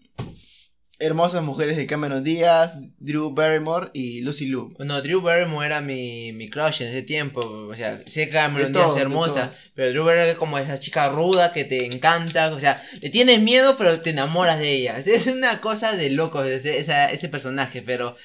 hermosas 0.98 1.42
mujeres 1.42 1.76
de 1.76 1.86
Cameron 1.86 2.22
Díaz, 2.22 2.76
Drew 2.98 3.34
Barrymore 3.34 3.90
y 3.92 4.20
Lucy 4.20 4.46
Liu. 4.46 4.72
Bueno, 4.76 5.02
Drew 5.02 5.20
Barrymore 5.20 5.66
era 5.66 5.80
mi, 5.80 6.32
mi 6.32 6.48
crush 6.48 6.80
en 6.82 6.88
ese 6.88 7.02
tiempo. 7.02 7.40
O 7.40 7.74
sea, 7.74 8.00
sé 8.06 8.26
que 8.26 8.32
Cameron 8.32 8.72
Díaz 8.72 8.86
es 8.96 9.02
hermosa, 9.02 9.52
pero 9.74 9.90
Drew 9.90 10.04
Barrymore 10.04 10.30
es 10.30 10.36
como 10.38 10.58
esa 10.58 10.78
chica 10.78 11.08
ruda 11.08 11.52
que 11.52 11.64
te 11.64 11.86
encanta. 11.86 12.54
O 12.54 12.60
sea, 12.60 12.80
le 13.00 13.10
tienes 13.10 13.40
miedo, 13.40 13.76
pero 13.76 14.00
te 14.00 14.10
enamoras 14.10 14.60
de 14.60 14.72
ella. 14.74 14.96
Es 14.98 15.26
una 15.26 15.60
cosa 15.60 15.96
de 15.96 16.10
locos 16.10 16.46
ese, 16.46 16.78
esa- 16.78 17.06
ese 17.06 17.28
personaje, 17.28 17.82
pero. 17.82 18.16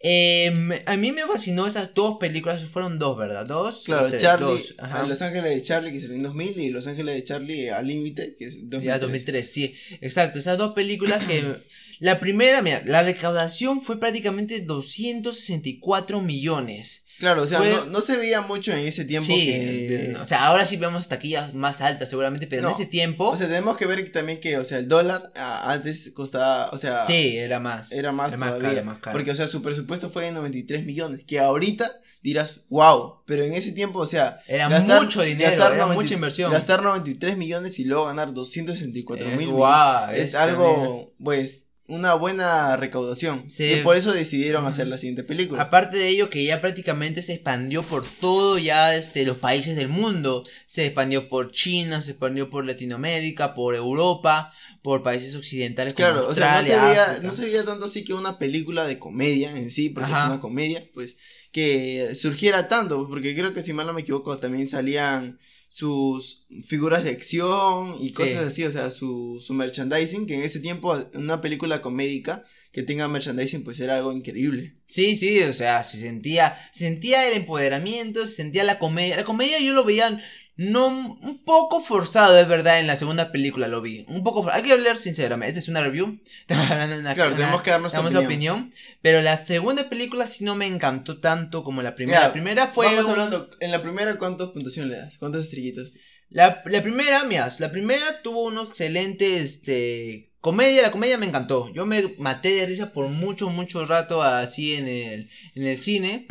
Eh, 0.00 0.50
me- 0.52 0.82
a 0.86 0.96
mí 0.96 1.12
me 1.12 1.22
fascinó 1.26 1.66
esas 1.66 1.94
dos 1.94 2.16
películas, 2.18 2.64
fueron 2.70 2.98
dos, 2.98 3.16
¿verdad? 3.16 3.46
Dos. 3.46 3.82
Claro, 3.86 4.08
tres, 4.08 4.22
Charlie, 4.22 4.46
dos, 4.46 4.74
ajá. 4.78 5.02
a 5.02 5.06
Los 5.06 5.22
Ángeles 5.22 5.54
de 5.54 5.62
Charlie 5.62 5.92
que 5.92 6.00
salió 6.00 6.16
en 6.16 6.22
2000 6.22 6.58
y 6.60 6.70
Los 6.70 6.86
Ángeles 6.86 7.14
de 7.14 7.24
Charlie 7.24 7.70
al 7.70 7.86
límite 7.86 8.36
que 8.38 8.46
es 8.46 8.54
2003. 8.68 8.84
Ya, 8.84 8.98
2003, 8.98 9.46
sí, 9.52 9.74
exacto. 10.00 10.38
Esas 10.38 10.58
dos 10.58 10.72
películas 10.74 11.22
que. 11.24 11.56
La 11.98 12.20
primera, 12.20 12.60
mira, 12.60 12.82
la 12.84 13.02
recaudación 13.02 13.80
fue 13.80 13.98
prácticamente 13.98 14.60
264 14.60 16.20
millones. 16.20 17.05
Claro, 17.18 17.42
o 17.42 17.46
sea, 17.46 17.58
Fue- 17.58 17.70
no, 17.70 17.86
no 17.86 18.00
se 18.02 18.16
veía 18.16 18.42
mucho 18.42 18.72
en 18.72 18.86
ese 18.86 19.04
tiempo 19.06 19.26
sí, 19.26 19.46
que... 19.46 20.16
o 20.20 20.26
sea, 20.26 20.46
ahora 20.46 20.66
sí 20.66 20.76
vemos 20.76 21.08
taquillas 21.08 21.54
más 21.54 21.80
altas 21.80 22.10
seguramente, 22.10 22.46
pero 22.46 22.62
No, 22.62 22.68
en 22.68 22.74
ese 22.74 22.84
tiempo 22.86 23.28
O 23.30 23.36
sea, 23.36 23.46
tenemos 23.46 23.76
que 23.78 23.86
ver 23.86 24.12
también 24.12 24.38
que, 24.40 24.58
o 24.58 24.64
sea, 24.64 24.78
el 24.78 24.88
dólar 24.88 25.32
ah, 25.36 25.72
antes 25.72 26.10
costaba, 26.14 26.68
o 26.70 26.78
sea, 26.78 27.04
sí, 27.04 27.38
era 27.38 27.58
más. 27.58 27.90
era 27.92 28.12
más 28.12 28.34
todavía. 28.34 28.70
caro, 28.70 28.84
más 28.84 28.98
caro. 28.98 29.16
Porque, 29.16 29.30
o 29.30 29.34
sea, 29.34 29.48
su 29.48 29.62
presupuesto 29.62 30.10
fue 30.10 30.24
de 30.24 30.32
93 30.32 30.84
millones, 30.84 31.22
que 31.26 31.38
ahorita 31.40 31.90
dirás, 32.22 32.62
wow, 32.70 33.22
pero 33.24 33.44
en 33.44 33.54
ese 33.54 33.70
tiempo, 33.72 34.00
o 34.00 34.06
sea, 34.06 34.40
era 34.48 34.68
gastar- 34.68 35.00
mucho 35.02 35.22
dinero, 35.22 35.50
gastar 35.50 35.72
era 35.74 35.82
90 35.84 36.02
mucha 36.02 36.14
inversión. 36.14 36.50
Gastar 36.52 36.82
93 36.82 37.36
millones 37.36 37.78
y 37.78 37.84
luego 37.84 38.06
ganar 38.06 38.34
264 38.34 39.26
Eh, 39.26 39.36
mil 39.36 39.50
guau, 39.50 40.10
es 40.10 40.34
algo, 40.34 41.12
pues, 41.22 41.65
una 41.88 42.14
buena 42.14 42.76
recaudación. 42.76 43.48
Sí. 43.48 43.74
Y 43.74 43.82
por 43.82 43.96
eso 43.96 44.12
decidieron 44.12 44.66
hacer 44.66 44.88
la 44.88 44.98
siguiente 44.98 45.22
película. 45.22 45.62
Aparte 45.62 45.96
de 45.96 46.08
ello, 46.08 46.30
que 46.30 46.44
ya 46.44 46.60
prácticamente 46.60 47.22
se 47.22 47.34
expandió 47.34 47.82
por 47.82 48.04
todo 48.06 48.58
ya 48.58 48.96
este, 48.96 49.24
los 49.24 49.38
países 49.38 49.76
del 49.76 49.88
mundo. 49.88 50.44
Se 50.66 50.86
expandió 50.86 51.28
por 51.28 51.52
China, 51.52 52.02
se 52.02 52.12
expandió 52.12 52.50
por 52.50 52.66
Latinoamérica, 52.66 53.54
por 53.54 53.74
Europa, 53.74 54.52
por 54.82 55.02
países 55.02 55.34
occidentales 55.34 55.94
como 55.94 56.08
Claro, 56.08 56.28
o 56.28 56.34
sea, 56.34 56.60
no 56.60 56.66
se, 56.66 56.76
veía, 56.76 57.18
no 57.22 57.34
se 57.34 57.44
veía 57.44 57.64
tanto 57.64 57.86
así 57.86 58.04
que 58.04 58.14
una 58.14 58.38
película 58.38 58.86
de 58.86 58.98
comedia 58.98 59.50
en 59.50 59.70
sí, 59.70 59.90
porque 59.90 60.10
Ajá. 60.10 60.24
es 60.24 60.30
una 60.30 60.40
comedia, 60.40 60.84
pues, 60.92 61.16
que 61.52 62.14
surgiera 62.14 62.68
tanto, 62.68 63.08
porque 63.08 63.34
creo 63.34 63.54
que 63.54 63.62
si 63.62 63.72
mal 63.72 63.86
no 63.86 63.92
me 63.92 64.02
equivoco 64.02 64.38
también 64.38 64.68
salían 64.68 65.38
sus 65.68 66.46
figuras 66.66 67.04
de 67.04 67.10
acción 67.10 67.96
y 68.00 68.12
cosas 68.12 68.34
Sí. 68.34 68.62
así, 68.62 68.64
o 68.64 68.72
sea, 68.72 68.90
su, 68.90 69.42
su 69.44 69.52
merchandising, 69.54 70.26
que 70.26 70.34
en 70.36 70.42
ese 70.42 70.60
tiempo 70.60 70.96
una 71.14 71.40
película 71.40 71.82
comédica 71.82 72.44
que 72.72 72.82
tenga 72.82 73.08
merchandising 73.08 73.64
pues 73.64 73.80
era 73.80 73.96
algo 73.96 74.12
increíble. 74.12 74.76
Sí, 74.86 75.16
sí, 75.16 75.40
o 75.42 75.52
sea, 75.52 75.82
se 75.82 75.98
sentía, 75.98 76.56
se 76.72 76.84
sentía 76.84 77.28
el 77.28 77.36
empoderamiento, 77.36 78.26
se 78.26 78.34
sentía 78.34 78.64
la 78.64 78.78
comedia. 78.78 79.16
La 79.16 79.24
comedia 79.24 79.58
yo 79.60 79.72
lo 79.74 79.84
veía 79.84 80.22
no 80.56 80.88
un 80.88 81.42
poco 81.44 81.82
forzado, 81.82 82.38
es 82.38 82.48
verdad, 82.48 82.80
en 82.80 82.86
la 82.86 82.96
segunda 82.96 83.30
película 83.30 83.68
lo 83.68 83.82
vi. 83.82 84.04
Un 84.08 84.22
poco 84.24 84.42
forzado. 84.42 84.56
Hay 84.62 84.66
que 84.68 84.72
hablar 84.72 84.96
sinceramente, 84.96 85.50
esta 85.50 85.60
es 85.60 85.68
una 85.68 85.82
review. 85.82 86.18
Estamos 86.40 86.70
hablando 86.70 86.94
de 86.96 87.00
una, 87.02 87.14
Claro, 87.14 87.30
una- 87.30 87.38
tenemos 87.40 87.62
que 87.62 87.70
dar 87.70 87.80
nuestra 87.80 88.00
opinión. 88.00 88.24
opinión. 88.24 88.72
Pero 89.02 89.20
la 89.22 89.44
segunda 89.46 89.88
película 89.88 90.26
sí 90.26 90.44
no 90.44 90.54
me 90.54 90.66
encantó 90.66 91.20
tanto 91.20 91.62
como 91.62 91.82
la 91.82 91.94
primera. 91.94 92.20
Ya, 92.20 92.26
la 92.28 92.32
primera 92.32 92.66
fue. 92.68 92.86
Vamos 92.86 93.04
un- 93.04 93.10
hablando, 93.12 93.50
en 93.60 93.70
la 93.70 93.82
primera, 93.82 94.16
¿cuántas 94.18 94.48
puntuación 94.50 94.88
le 94.88 94.96
das? 94.96 95.18
¿Cuántas 95.18 95.42
estrellitas? 95.42 95.92
La, 96.30 96.60
la 96.64 96.82
primera, 96.82 97.22
mira, 97.24 97.52
la 97.60 97.70
primera 97.70 98.04
tuvo 98.22 98.44
un 98.46 98.58
excelente, 98.58 99.36
este, 99.36 100.30
comedia, 100.40 100.82
la 100.82 100.90
comedia 100.90 101.18
me 101.18 101.26
encantó. 101.26 101.72
Yo 101.72 101.86
me 101.86 102.02
maté 102.18 102.50
de 102.56 102.66
risa 102.66 102.92
por 102.92 103.08
mucho, 103.08 103.48
mucho 103.50 103.84
rato 103.86 104.22
así 104.22 104.74
en 104.74 104.88
el, 104.88 105.30
en 105.54 105.66
el 105.66 105.78
cine. 105.80 106.26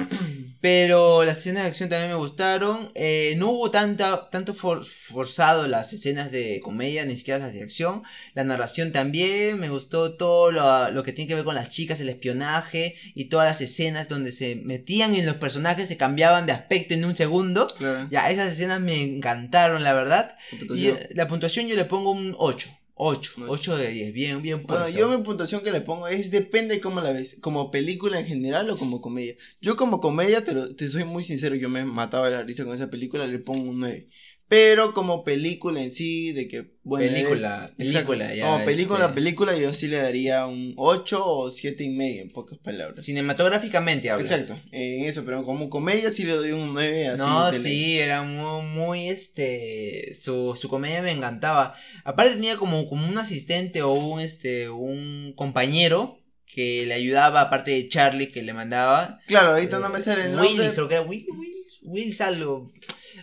Pero 0.67 1.23
las 1.23 1.37
escenas 1.37 1.61
de 1.61 1.69
acción 1.69 1.89
también 1.89 2.09
me 2.09 2.17
gustaron. 2.17 2.89
Eh, 2.95 3.35
no 3.37 3.51
hubo 3.51 3.69
tanta, 3.69 4.31
tanto 4.31 4.55
for- 4.55 4.83
forzado 4.83 5.67
las 5.67 5.93
escenas 5.93 6.31
de 6.31 6.59
comedia, 6.63 7.05
ni 7.05 7.15
siquiera 7.15 7.37
las 7.39 7.53
de 7.53 7.61
acción. 7.61 8.01
La 8.33 8.43
narración 8.45 8.91
también, 8.91 9.59
me 9.59 9.69
gustó 9.69 10.15
todo 10.17 10.51
lo, 10.51 10.89
lo 10.89 11.03
que 11.03 11.13
tiene 11.13 11.27
que 11.27 11.35
ver 11.35 11.43
con 11.43 11.53
las 11.53 11.69
chicas, 11.69 11.99
el 11.99 12.09
espionaje 12.09 12.95
y 13.13 13.25
todas 13.25 13.47
las 13.47 13.61
escenas 13.61 14.09
donde 14.09 14.31
se 14.31 14.55
metían 14.55 15.13
en 15.13 15.27
los 15.27 15.35
personajes, 15.35 15.87
se 15.87 15.97
cambiaban 15.97 16.47
de 16.47 16.53
aspecto 16.53 16.95
en 16.95 17.05
un 17.05 17.15
segundo. 17.15 17.67
Claro. 17.77 18.07
Ya, 18.09 18.31
esas 18.31 18.51
escenas 18.53 18.81
me 18.81 19.03
encantaron, 19.03 19.83
la 19.83 19.93
verdad. 19.93 20.35
Y 20.51 20.55
puntuación. 20.55 20.97
eh, 20.97 21.09
la 21.13 21.27
puntuación 21.27 21.67
yo 21.67 21.75
le 21.75 21.85
pongo 21.85 22.09
un 22.09 22.33
8. 22.39 22.69
8, 22.97 23.33
Ocho. 23.35 23.45
8 23.51 23.77
de 23.77 23.91
10, 23.91 24.13
bien, 24.13 24.41
bien 24.41 24.63
Bueno, 24.65 24.87
yo 24.89 25.09
mi 25.09 25.21
puntuación 25.21 25.61
que 25.61 25.71
le 25.71 25.81
pongo 25.81 26.07
es 26.07 26.31
depende 26.31 26.79
cómo 26.79 27.01
la 27.01 27.11
ves, 27.11 27.37
como 27.41 27.69
película 27.69 28.19
en 28.19 28.25
general 28.25 28.69
o 28.69 28.77
como 28.77 29.01
comedia. 29.01 29.35
Yo 29.59 29.75
como 29.75 29.99
comedia, 29.99 30.45
pero 30.45 30.73
te 30.75 30.87
soy 30.87 31.03
muy 31.03 31.25
sincero, 31.25 31.55
yo 31.55 31.67
me 31.67 31.83
mataba 31.83 32.29
de 32.29 32.37
la 32.37 32.43
risa 32.43 32.63
con 32.63 32.73
esa 32.73 32.89
película, 32.89 33.27
le 33.27 33.39
pongo 33.39 33.69
un 33.69 33.79
9. 33.81 34.07
Pero 34.47 34.93
como 34.93 35.23
película 35.23 35.81
en 35.81 35.91
sí, 35.91 36.31
de 36.31 36.47
que, 36.47 36.67
bueno, 36.83 37.07
Película, 37.11 37.71
película, 37.77 38.35
ya, 38.35 38.45
Como 38.45 38.63
película, 38.65 39.05
este- 39.05 39.15
película, 39.15 39.57
yo 39.57 39.73
sí 39.73 39.87
le 39.87 39.97
daría 39.97 40.45
un 40.45 40.75
8 40.77 41.25
o 41.25 41.49
siete 41.49 41.83
y 41.83 41.89
medio, 41.89 42.21
en 42.21 42.31
pocas 42.31 42.59
palabras. 42.59 43.03
Cinematográficamente 43.03 44.11
hablas. 44.11 44.29
Exacto, 44.31 44.61
en 44.71 45.05
eso, 45.05 45.25
pero 45.25 45.43
como 45.45 45.71
comedia 45.71 46.11
sí 46.11 46.25
le 46.25 46.33
doy 46.33 46.51
un 46.51 46.73
9 46.73 47.07
así. 47.07 47.17
No, 47.17 47.51
sí, 47.53 47.97
era 47.97 48.21
muy, 48.21 48.61
muy, 48.67 49.09
este, 49.09 50.13
su, 50.13 50.55
su 50.59 50.69
comedia 50.69 51.01
me 51.01 51.11
encantaba. 51.11 51.75
Aparte 52.03 52.35
tenía 52.35 52.55
como, 52.57 52.87
como 52.87 53.07
un 53.07 53.17
asistente 53.17 53.81
o 53.81 53.93
un, 53.93 54.19
este, 54.19 54.69
un 54.69 55.33
compañero 55.35 56.19
que 56.45 56.85
le 56.85 56.93
ayudaba, 56.93 57.41
aparte 57.41 57.71
de 57.71 57.89
Charlie 57.89 58.31
que 58.31 58.43
le 58.43 58.53
mandaba. 58.53 59.19
Claro, 59.25 59.53
ahorita 59.53 59.79
no 59.79 59.87
Eh, 59.87 59.89
me 59.89 59.99
sale 59.99 60.25
el 60.25 60.35
Willy, 60.39 60.47
nombre. 60.57 60.73
creo 60.73 60.87
que 60.87 60.93
era 60.95 61.03
Willy, 61.03 61.25
Willy, 61.31 61.53
Wills 61.83 62.21
algo. 62.21 62.71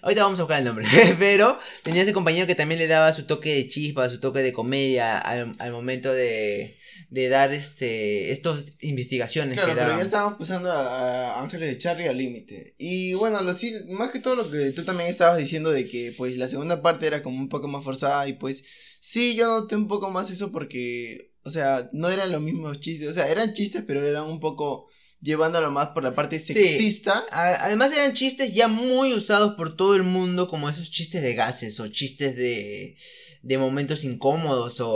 Ahorita 0.01 0.23
vamos 0.25 0.39
a 0.39 0.43
buscar 0.45 0.59
el 0.61 0.65
nombre. 0.65 0.87
Pero 1.19 1.59
tenía 1.83 2.03
ese 2.03 2.13
compañero 2.13 2.47
que 2.47 2.55
también 2.55 2.79
le 2.79 2.87
daba 2.87 3.13
su 3.13 3.25
toque 3.27 3.55
de 3.55 3.69
chispa, 3.69 4.09
su 4.09 4.21
toque 4.21 4.41
de 4.41 4.53
comedia 4.53 5.19
al, 5.19 5.55
al 5.59 5.73
momento 5.73 6.13
de, 6.13 6.79
de 7.11 7.29
dar 7.29 7.53
este 7.53 8.33
estos 8.33 8.67
investigaciones 8.81 9.55
Claro, 9.55 9.69
que 9.69 9.75
pero 9.75 9.83
daban. 9.87 9.99
ya 9.99 10.05
estábamos 10.05 10.39
pasando 10.39 10.71
a 10.73 11.13
a 11.35 11.43
Ángeles 11.43 11.69
de 11.71 11.79
Charlie 11.79 12.09
al 12.09 12.17
límite. 12.19 12.75
Y 12.79 13.15
bueno, 13.15 13.43
lo, 13.43 13.53
sí, 13.55 13.75
más 13.91 14.11
que 14.11 14.21
todo 14.21 14.37
lo 14.37 14.51
que 14.51 14.71
tú 14.73 14.85
también 14.85 15.09
estabas 15.09 15.39
diciendo 15.39 15.71
de 15.71 15.87
que 15.89 16.15
pues 16.17 16.37
la 16.37 16.49
segunda 16.49 16.81
parte 16.83 17.07
era 17.07 17.23
como 17.23 17.39
un 17.39 17.49
poco 17.49 17.69
más 17.69 17.85
forzada 17.85 18.27
y 18.29 18.35
pues 18.35 18.65
sí, 19.01 19.35
yo 19.35 19.47
noté 19.47 19.77
un 19.77 19.89
poco 19.89 20.11
más 20.11 20.31
eso 20.31 20.53
porque, 20.53 21.33
o 21.45 21.51
sea, 21.51 21.89
no 21.93 22.09
eran 22.11 22.31
los 22.33 22.41
mismos 22.43 22.81
chistes, 22.81 23.09
o 23.09 23.15
sea, 23.15 23.29
eran 23.31 23.53
chistes 23.55 23.83
pero 23.87 24.01
eran 24.07 24.25
un 24.25 24.41
poco 24.41 24.89
llevándolo 25.23 25.71
más 25.71 25.89
por 25.89 26.03
la 26.03 26.15
parte 26.15 26.39
sexista. 26.41 27.25
Además 27.31 27.93
eran 27.97 28.13
chistes 28.13 28.53
ya 28.53 28.69
muy 28.69 29.15
usados 29.15 29.55
por 29.55 29.77
todo 29.77 29.95
el 29.97 30.03
mundo, 30.03 30.49
como 30.49 30.69
esos 30.69 30.91
chistes 30.91 31.23
de 31.23 31.35
gases 31.35 31.79
o 31.81 31.89
chistes 31.89 32.37
de, 32.37 32.97
de 33.43 33.59
momentos 33.59 34.05
incómodos 34.05 34.81
o 34.81 34.91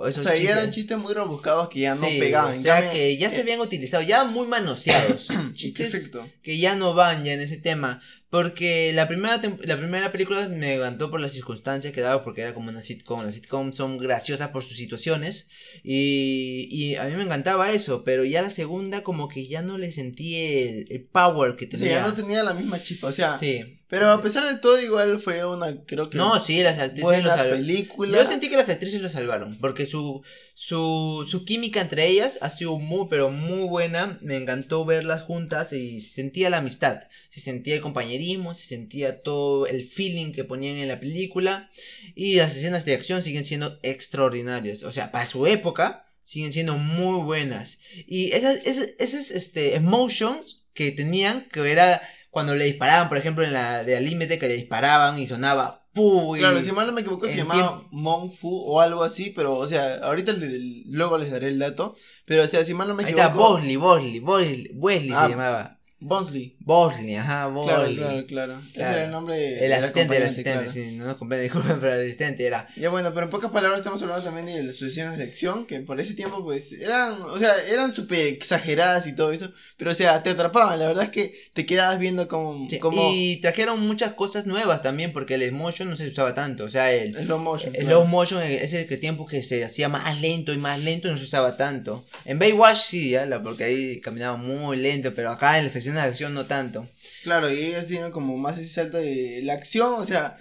O 0.00 0.06
esos 0.06 0.22
sea, 0.22 0.34
y 0.36 0.40
chistes. 0.40 0.56
eran 0.56 0.70
chistes 0.70 0.98
muy 0.98 1.14
rebuscados 1.14 1.68
que 1.70 1.80
ya 1.80 1.94
no 1.94 2.06
Sí, 2.06 2.18
pegaban. 2.18 2.56
O 2.56 2.60
sea 2.60 2.74
cambio, 2.76 2.92
que 2.92 3.16
ya 3.16 3.30
se 3.30 3.38
eh, 3.38 3.40
habían 3.40 3.60
utilizado, 3.60 4.02
ya 4.02 4.24
muy 4.24 4.46
manoseados. 4.46 5.26
chistes 5.54 5.94
Exacto. 5.94 6.28
que 6.42 6.58
ya 6.58 6.76
no 6.76 6.94
van 6.94 7.24
ya 7.24 7.32
en 7.32 7.40
ese 7.40 7.56
tema. 7.56 8.02
Porque 8.30 8.92
la 8.94 9.08
primera, 9.08 9.42
la 9.64 9.76
primera 9.76 10.12
película 10.12 10.46
me 10.48 10.74
encantó 10.74 11.10
por 11.10 11.20
las 11.20 11.32
circunstancias 11.32 11.92
que 11.92 12.00
daba, 12.00 12.22
porque 12.22 12.42
era 12.42 12.54
como 12.54 12.70
una 12.70 12.80
sitcom. 12.80 13.24
Las 13.24 13.34
sitcoms 13.34 13.76
son 13.76 13.98
graciosas 13.98 14.50
por 14.50 14.62
sus 14.62 14.76
situaciones. 14.76 15.48
Y, 15.82 16.68
y 16.70 16.94
a 16.94 17.06
mí 17.06 17.14
me 17.16 17.24
encantaba 17.24 17.72
eso. 17.72 18.04
Pero 18.04 18.24
ya 18.24 18.42
la 18.42 18.50
segunda, 18.50 19.02
como 19.02 19.28
que 19.28 19.48
ya 19.48 19.62
no 19.62 19.78
le 19.78 19.90
sentí 19.90 20.36
el, 20.36 20.84
el 20.90 21.02
power 21.04 21.56
que 21.56 21.64
O 21.66 21.70
sea, 21.70 21.78
tenía. 21.78 21.94
ya 21.94 22.06
no 22.06 22.14
tenía 22.14 22.44
la 22.44 22.54
misma 22.54 22.80
chispa, 22.80 23.08
o 23.08 23.12
sea, 23.12 23.36
Sí. 23.36 23.79
Pero 23.90 24.08
a 24.12 24.22
pesar 24.22 24.48
de 24.48 24.60
todo 24.60 24.80
igual 24.80 25.20
fue 25.20 25.44
una, 25.44 25.84
creo 25.84 26.08
que 26.08 26.16
No, 26.16 26.38
sí, 26.40 26.62
las 26.62 26.78
actrices 26.78 27.24
lo 27.24 27.28
salvaron. 27.28 27.58
película. 27.58 28.18
Yo 28.22 28.26
sentí 28.26 28.48
que 28.48 28.56
las 28.56 28.68
actrices 28.68 29.02
lo 29.02 29.10
salvaron, 29.10 29.58
porque 29.60 29.84
su, 29.84 30.22
su, 30.54 31.26
su 31.28 31.44
química 31.44 31.80
entre 31.80 32.06
ellas 32.06 32.38
ha 32.40 32.50
sido 32.50 32.78
muy, 32.78 33.08
pero 33.10 33.30
muy 33.30 33.68
buena. 33.68 34.16
Me 34.22 34.36
encantó 34.36 34.84
verlas 34.84 35.22
juntas 35.22 35.72
y 35.72 36.00
se 36.00 36.14
sentía 36.14 36.50
la 36.50 36.58
amistad, 36.58 37.00
se 37.30 37.40
sentía 37.40 37.74
el 37.74 37.80
compañerismo, 37.80 38.54
se 38.54 38.66
sentía 38.66 39.22
todo 39.22 39.66
el 39.66 39.82
feeling 39.88 40.32
que 40.32 40.44
ponían 40.44 40.76
en 40.76 40.86
la 40.86 41.00
película. 41.00 41.68
Y 42.14 42.36
las 42.36 42.54
escenas 42.54 42.84
de 42.84 42.94
acción 42.94 43.24
siguen 43.24 43.44
siendo 43.44 43.76
extraordinarias. 43.82 44.84
O 44.84 44.92
sea, 44.92 45.10
para 45.10 45.26
su 45.26 45.48
época, 45.48 46.06
siguen 46.22 46.52
siendo 46.52 46.76
muy 46.78 47.24
buenas. 47.24 47.80
Y 48.06 48.30
esas, 48.30 48.60
esas, 48.64 48.90
esas 49.00 49.32
este, 49.32 49.74
emotions 49.74 50.66
que 50.74 50.92
tenían, 50.92 51.48
que 51.52 51.72
era 51.72 52.00
cuando 52.30 52.54
le 52.54 52.64
disparaban, 52.64 53.08
por 53.08 53.18
ejemplo, 53.18 53.44
en 53.44 53.52
la 53.52 53.84
de 53.84 54.00
límite, 54.00 54.38
que 54.38 54.48
le 54.48 54.56
disparaban 54.56 55.18
y 55.18 55.26
sonaba 55.26 55.78
¡Puy! 55.92 56.38
Claro, 56.38 56.62
si 56.62 56.70
mal 56.70 56.86
no 56.86 56.92
me 56.92 57.00
equivoco, 57.00 57.26
se 57.26 57.36
llamaba 57.38 57.82
Monk 57.90 58.32
Fu 58.32 58.48
o 58.48 58.80
algo 58.80 59.02
así, 59.02 59.30
pero, 59.34 59.56
o 59.56 59.66
sea, 59.66 59.96
ahorita 60.04 60.32
le- 60.32 60.84
luego 60.86 61.18
les 61.18 61.32
daré 61.32 61.48
el 61.48 61.58
dato, 61.58 61.96
pero, 62.26 62.44
o 62.44 62.46
sea, 62.46 62.64
si 62.64 62.74
mal 62.74 62.86
no 62.86 62.94
me 62.94 63.02
Ahí 63.04 63.10
está, 63.10 63.26
equivoco... 63.26 63.48
Bosley, 63.54 63.74
Bosley, 63.76 64.20
Bosley, 64.20 64.70
Wesley 64.74 65.10
Ah, 65.12 65.24
se 65.24 65.30
llamaba. 65.30 65.79
Bonsley. 66.00 66.56
Bosley, 66.60 67.14
ajá, 67.16 67.50
Claro, 67.52 67.52
Bosley. 67.82 67.96
claro, 67.96 68.26
claro. 68.26 68.58
Ese 68.58 68.72
Claro. 68.72 68.96
era 68.96 69.04
el 69.04 69.10
nombre 69.10 69.36
de 69.36 69.66
El 69.66 69.72
asistente, 69.74 70.16
el 70.16 70.22
asistente, 70.22 70.52
claro. 70.64 70.70
sí, 70.72 70.96
no 70.96 71.04
nos 71.04 71.16
comprende, 71.16 71.42
disculpen, 71.44 71.78
pero 71.80 71.94
el 71.94 72.00
asistente 72.06 72.46
era. 72.46 72.68
Ya 72.76 72.88
bueno, 72.88 73.12
pero 73.12 73.26
en 73.26 73.30
pocas 73.30 73.50
palabras 73.50 73.80
estamos 73.80 74.00
hablando 74.02 74.24
también 74.24 74.46
de 74.46 74.62
las 74.62 74.80
escenas 74.80 75.18
de 75.18 75.24
acción, 75.24 75.66
que 75.66 75.80
por 75.80 76.00
ese 76.00 76.14
tiempo 76.14 76.42
pues 76.42 76.72
eran, 76.72 77.20
o 77.22 77.38
sea, 77.38 77.52
eran 77.70 77.92
súper 77.92 78.26
exageradas 78.28 79.06
y 79.06 79.14
todo 79.14 79.30
eso, 79.32 79.52
pero 79.76 79.90
o 79.90 79.94
sea, 79.94 80.22
te 80.22 80.30
atrapaban, 80.30 80.78
la 80.78 80.86
verdad 80.86 81.04
es 81.04 81.10
que 81.10 81.34
te 81.54 81.66
quedabas 81.66 81.98
viendo 81.98 82.28
como, 82.28 82.66
Sí, 82.68 82.78
como 82.78 83.12
Y 83.12 83.36
trajeron 83.42 83.80
muchas 83.80 84.14
cosas 84.14 84.46
nuevas 84.46 84.82
también, 84.82 85.12
porque 85.12 85.34
el 85.34 85.52
motion 85.52 85.90
no 85.90 85.96
se 85.96 86.08
usaba 86.08 86.34
tanto, 86.34 86.64
o 86.64 86.70
sea, 86.70 86.90
el, 86.92 87.14
slow 87.14 87.38
motion. 87.38 87.74
el 87.74 87.82
claro. 87.82 87.98
slow 87.98 88.06
motion 88.08 88.42
es 88.42 88.72
el 88.72 88.86
que 88.88 88.96
tiempo 88.96 89.26
que 89.26 89.42
se 89.42 89.64
hacía 89.64 89.88
más 89.90 90.18
lento 90.20 90.52
y 90.54 90.58
más 90.58 90.80
lento 90.80 91.10
no 91.10 91.18
se 91.18 91.24
usaba 91.24 91.56
tanto. 91.56 92.04
En 92.24 92.38
Baywatch 92.38 92.78
sí, 92.78 93.10
la- 93.12 93.42
porque 93.42 93.64
ahí 93.64 94.00
caminaba 94.00 94.36
muy 94.36 94.76
lento, 94.76 95.14
pero 95.14 95.30
acá 95.30 95.58
en 95.58 95.64
las 95.64 95.76
secciones 95.90 96.02
de 96.04 96.08
acción 96.10 96.34
no 96.34 96.46
tanto. 96.46 96.88
Claro, 97.22 97.50
y 97.50 97.58
ellos 97.58 97.86
tienen 97.86 98.10
como 98.12 98.36
más 98.36 98.58
ese 98.58 98.70
salto 98.72 98.96
de 98.98 99.40
la 99.44 99.54
acción, 99.54 99.94
o 99.98 100.06
sea, 100.06 100.36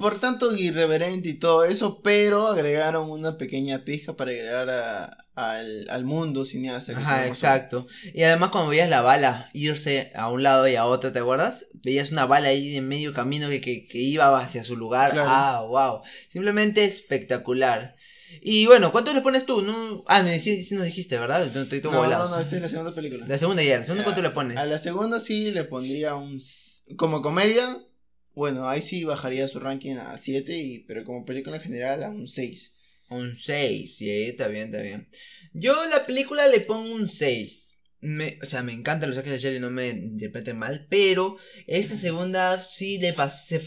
por 0.00 0.18
tanto 0.18 0.54
irreverente 0.56 1.28
y 1.28 1.34
todo 1.34 1.64
eso, 1.64 2.00
pero 2.02 2.48
agregaron 2.48 3.08
una 3.10 3.38
pequeña 3.38 3.84
pizca 3.84 4.14
para 4.16 4.30
agregar 4.32 4.70
a- 4.70 5.16
al, 5.36 5.88
al 5.88 6.04
mundo 6.04 6.44
cineasta. 6.44 6.98
Ajá, 6.98 7.28
exacto. 7.28 7.86
Y 8.12 8.24
además 8.24 8.50
cuando 8.50 8.70
veías 8.70 8.90
la 8.90 9.02
bala 9.02 9.50
irse 9.52 10.10
a 10.16 10.28
un 10.30 10.42
lado 10.42 10.66
y 10.66 10.74
a 10.74 10.84
otro, 10.84 11.12
¿te 11.12 11.20
acuerdas? 11.20 11.66
Veías 11.74 12.10
una 12.10 12.26
bala 12.26 12.48
ahí 12.48 12.76
en 12.76 12.88
medio 12.88 13.14
camino 13.14 13.48
que, 13.48 13.60
que, 13.60 13.86
que 13.86 13.98
iba 13.98 14.36
hacia 14.36 14.64
su 14.64 14.76
lugar. 14.76 15.12
Claro. 15.12 15.28
Ah, 15.30 15.62
wow. 15.68 16.02
Simplemente 16.28 16.84
espectacular. 16.84 17.94
Y 18.40 18.66
bueno, 18.66 18.92
¿cuánto 18.92 19.12
le 19.12 19.20
pones 19.20 19.46
tú? 19.46 19.62
No... 19.62 20.04
Ah, 20.06 20.22
me, 20.22 20.38
sí, 20.38 20.64
sí 20.64 20.74
nos 20.74 20.84
dijiste, 20.84 21.18
¿verdad? 21.18 21.50
No, 21.54 21.62
Estoy 21.62 21.80
todo 21.80 21.92
No, 21.92 21.98
no, 21.98 22.04
volado. 22.04 22.28
no, 22.28 22.40
esta 22.40 22.56
es 22.56 22.62
la 22.62 22.68
segunda 22.68 22.94
película. 22.94 23.26
La 23.26 23.38
segunda 23.38 23.62
ya, 23.62 23.78
la 23.78 23.84
segunda 23.84 24.04
¿cuánto 24.04 24.22
le 24.22 24.30
pones? 24.30 24.56
A 24.56 24.66
la 24.66 24.78
segunda 24.78 25.20
sí 25.20 25.50
le 25.50 25.64
pondría 25.64 26.14
un... 26.14 26.40
Como 26.96 27.20
comedia, 27.22 27.78
bueno, 28.34 28.68
ahí 28.68 28.82
sí 28.82 29.04
bajaría 29.04 29.48
su 29.48 29.60
ranking 29.60 29.96
a 29.96 30.16
7, 30.16 30.56
y, 30.56 30.78
pero 30.80 31.04
como 31.04 31.24
película 31.24 31.56
en 31.56 31.62
general 31.62 32.02
a 32.02 32.10
un 32.10 32.28
6. 32.28 32.74
Un 33.10 33.36
6, 33.36 33.96
sí, 33.96 34.10
está 34.10 34.48
bien, 34.48 34.66
está 34.66 34.80
bien. 34.82 35.08
Yo 35.52 35.74
la 35.86 36.06
película 36.06 36.46
le 36.48 36.60
pongo 36.60 36.94
un 36.94 37.08
6. 37.08 37.67
Me, 38.00 38.38
o 38.42 38.46
sea, 38.46 38.62
me 38.62 38.72
encantan 38.72 39.10
los 39.10 39.18
Ángeles 39.18 39.42
de 39.42 39.48
Charlie, 39.48 39.60
no 39.60 39.70
me 39.70 39.88
interpreten 39.88 40.56
mal, 40.56 40.86
pero 40.88 41.36
esta 41.66 41.96
segunda 41.96 42.62
sí 42.62 42.98
le, 42.98 43.14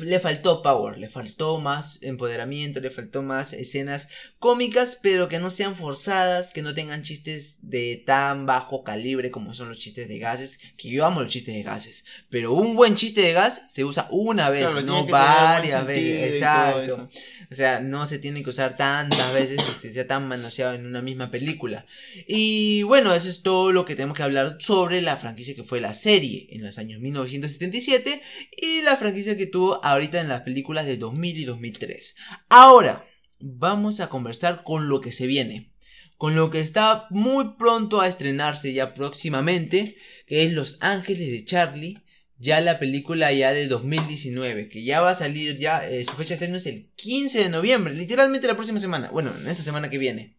le 0.06 0.20
faltó 0.20 0.62
power, 0.62 0.98
le 0.98 1.10
faltó 1.10 1.60
más 1.60 2.02
empoderamiento, 2.02 2.80
le 2.80 2.92
faltó 2.92 3.24
más 3.24 3.52
escenas 3.54 4.08
cómicas, 4.40 4.98
pero 5.02 5.28
que 5.28 5.40
no 5.40 5.52
sean 5.52 5.76
forzadas, 5.76 6.54
que 6.54 6.62
no 6.62 6.74
tengan 6.74 7.04
chistes 7.04 7.60
de 7.62 8.02
tan 8.06 8.46
bajo 8.46 8.84
calibre 8.84 9.32
como 9.32 9.54
son 9.54 9.70
los 9.70 9.80
chistes 9.80 10.08
de 10.08 10.18
gases, 10.18 10.60
que 10.78 10.90
yo 10.90 11.06
amo 11.06 11.22
los 11.22 11.32
chistes 11.32 11.54
de 11.54 11.64
gases, 11.64 12.06
pero 12.30 12.54
un 12.54 12.76
buen 12.76 12.96
chiste 12.96 13.22
de 13.22 13.34
gas 13.34 13.64
se 13.68 13.84
usa 13.84 14.08
una 14.12 14.50
vez, 14.50 14.68
no 14.86 15.06
varias 15.06 15.86
veces, 15.86 16.34
exacto. 16.34 17.10
O 17.52 17.56
sea, 17.56 17.82
no 17.82 18.08
se 18.08 18.18
tiene 18.18 18.44
que 18.44 18.50
usar 18.50 18.78
tantas 18.78 19.34
veces 19.34 19.62
sea 19.92 20.08
tan 20.08 20.28
manoseado 20.28 20.74
en 20.74 20.86
una 20.86 21.02
misma 21.02 21.32
película. 21.32 21.86
Y 22.28 22.84
bueno, 22.84 23.14
eso 23.14 23.30
es 23.30 23.42
todo 23.42 23.72
lo 23.72 23.86
que 23.86 23.96
tenemos 23.96 24.18
que 24.18 24.21
hablar 24.22 24.58
sobre 24.60 25.02
la 25.02 25.18
franquicia 25.18 25.56
que 25.56 25.64
fue 25.64 25.82
la 25.82 25.94
serie 25.94 26.48
en 26.52 26.64
los 26.64 26.78
años 26.78 27.00
1977 27.00 28.22
y 28.58 28.82
la 28.82 28.98
franquicia 28.98 29.38
que 29.38 29.48
tuvo 29.48 29.84
ahorita 29.84 30.22
en 30.22 30.28
las 30.28 30.42
películas 30.42 30.86
de 30.86 30.98
2000 30.98 31.38
y 31.38 31.46
2003. 31.46 32.16
Ahora, 32.50 33.08
vamos 33.40 34.00
a 34.00 34.10
conversar 34.10 34.64
con 34.64 34.90
lo 34.90 35.02
que 35.02 35.12
se 35.12 35.28
viene. 35.28 35.72
Con 36.18 36.36
lo 36.36 36.52
que 36.52 36.60
está 36.60 37.08
muy 37.10 37.56
pronto 37.58 38.00
a 38.00 38.08
estrenarse 38.08 38.74
ya 38.74 38.94
próximamente, 38.94 39.98
que 40.28 40.44
es 40.44 40.54
Los 40.54 40.78
Ángeles 40.82 41.32
de 41.32 41.44
Charlie 41.46 42.04
ya 42.42 42.60
la 42.60 42.80
película 42.80 43.32
ya 43.32 43.54
de 43.54 43.68
2019, 43.68 44.68
que 44.68 44.84
ya 44.84 45.00
va 45.00 45.12
a 45.12 45.16
salir 45.16 45.58
ya, 45.58 45.88
eh, 45.88 46.04
su 46.04 46.14
fecha 46.14 46.30
de 46.30 46.34
estreno 46.34 46.58
es 46.58 46.66
el 46.66 46.88
15 46.96 47.38
de 47.44 47.50
noviembre, 47.50 47.94
literalmente 47.94 48.48
la 48.48 48.56
próxima 48.56 48.80
semana, 48.80 49.10
bueno, 49.12 49.32
en 49.40 49.48
esta 49.48 49.62
semana 49.62 49.92
que 49.92 50.00
viene. 50.00 50.36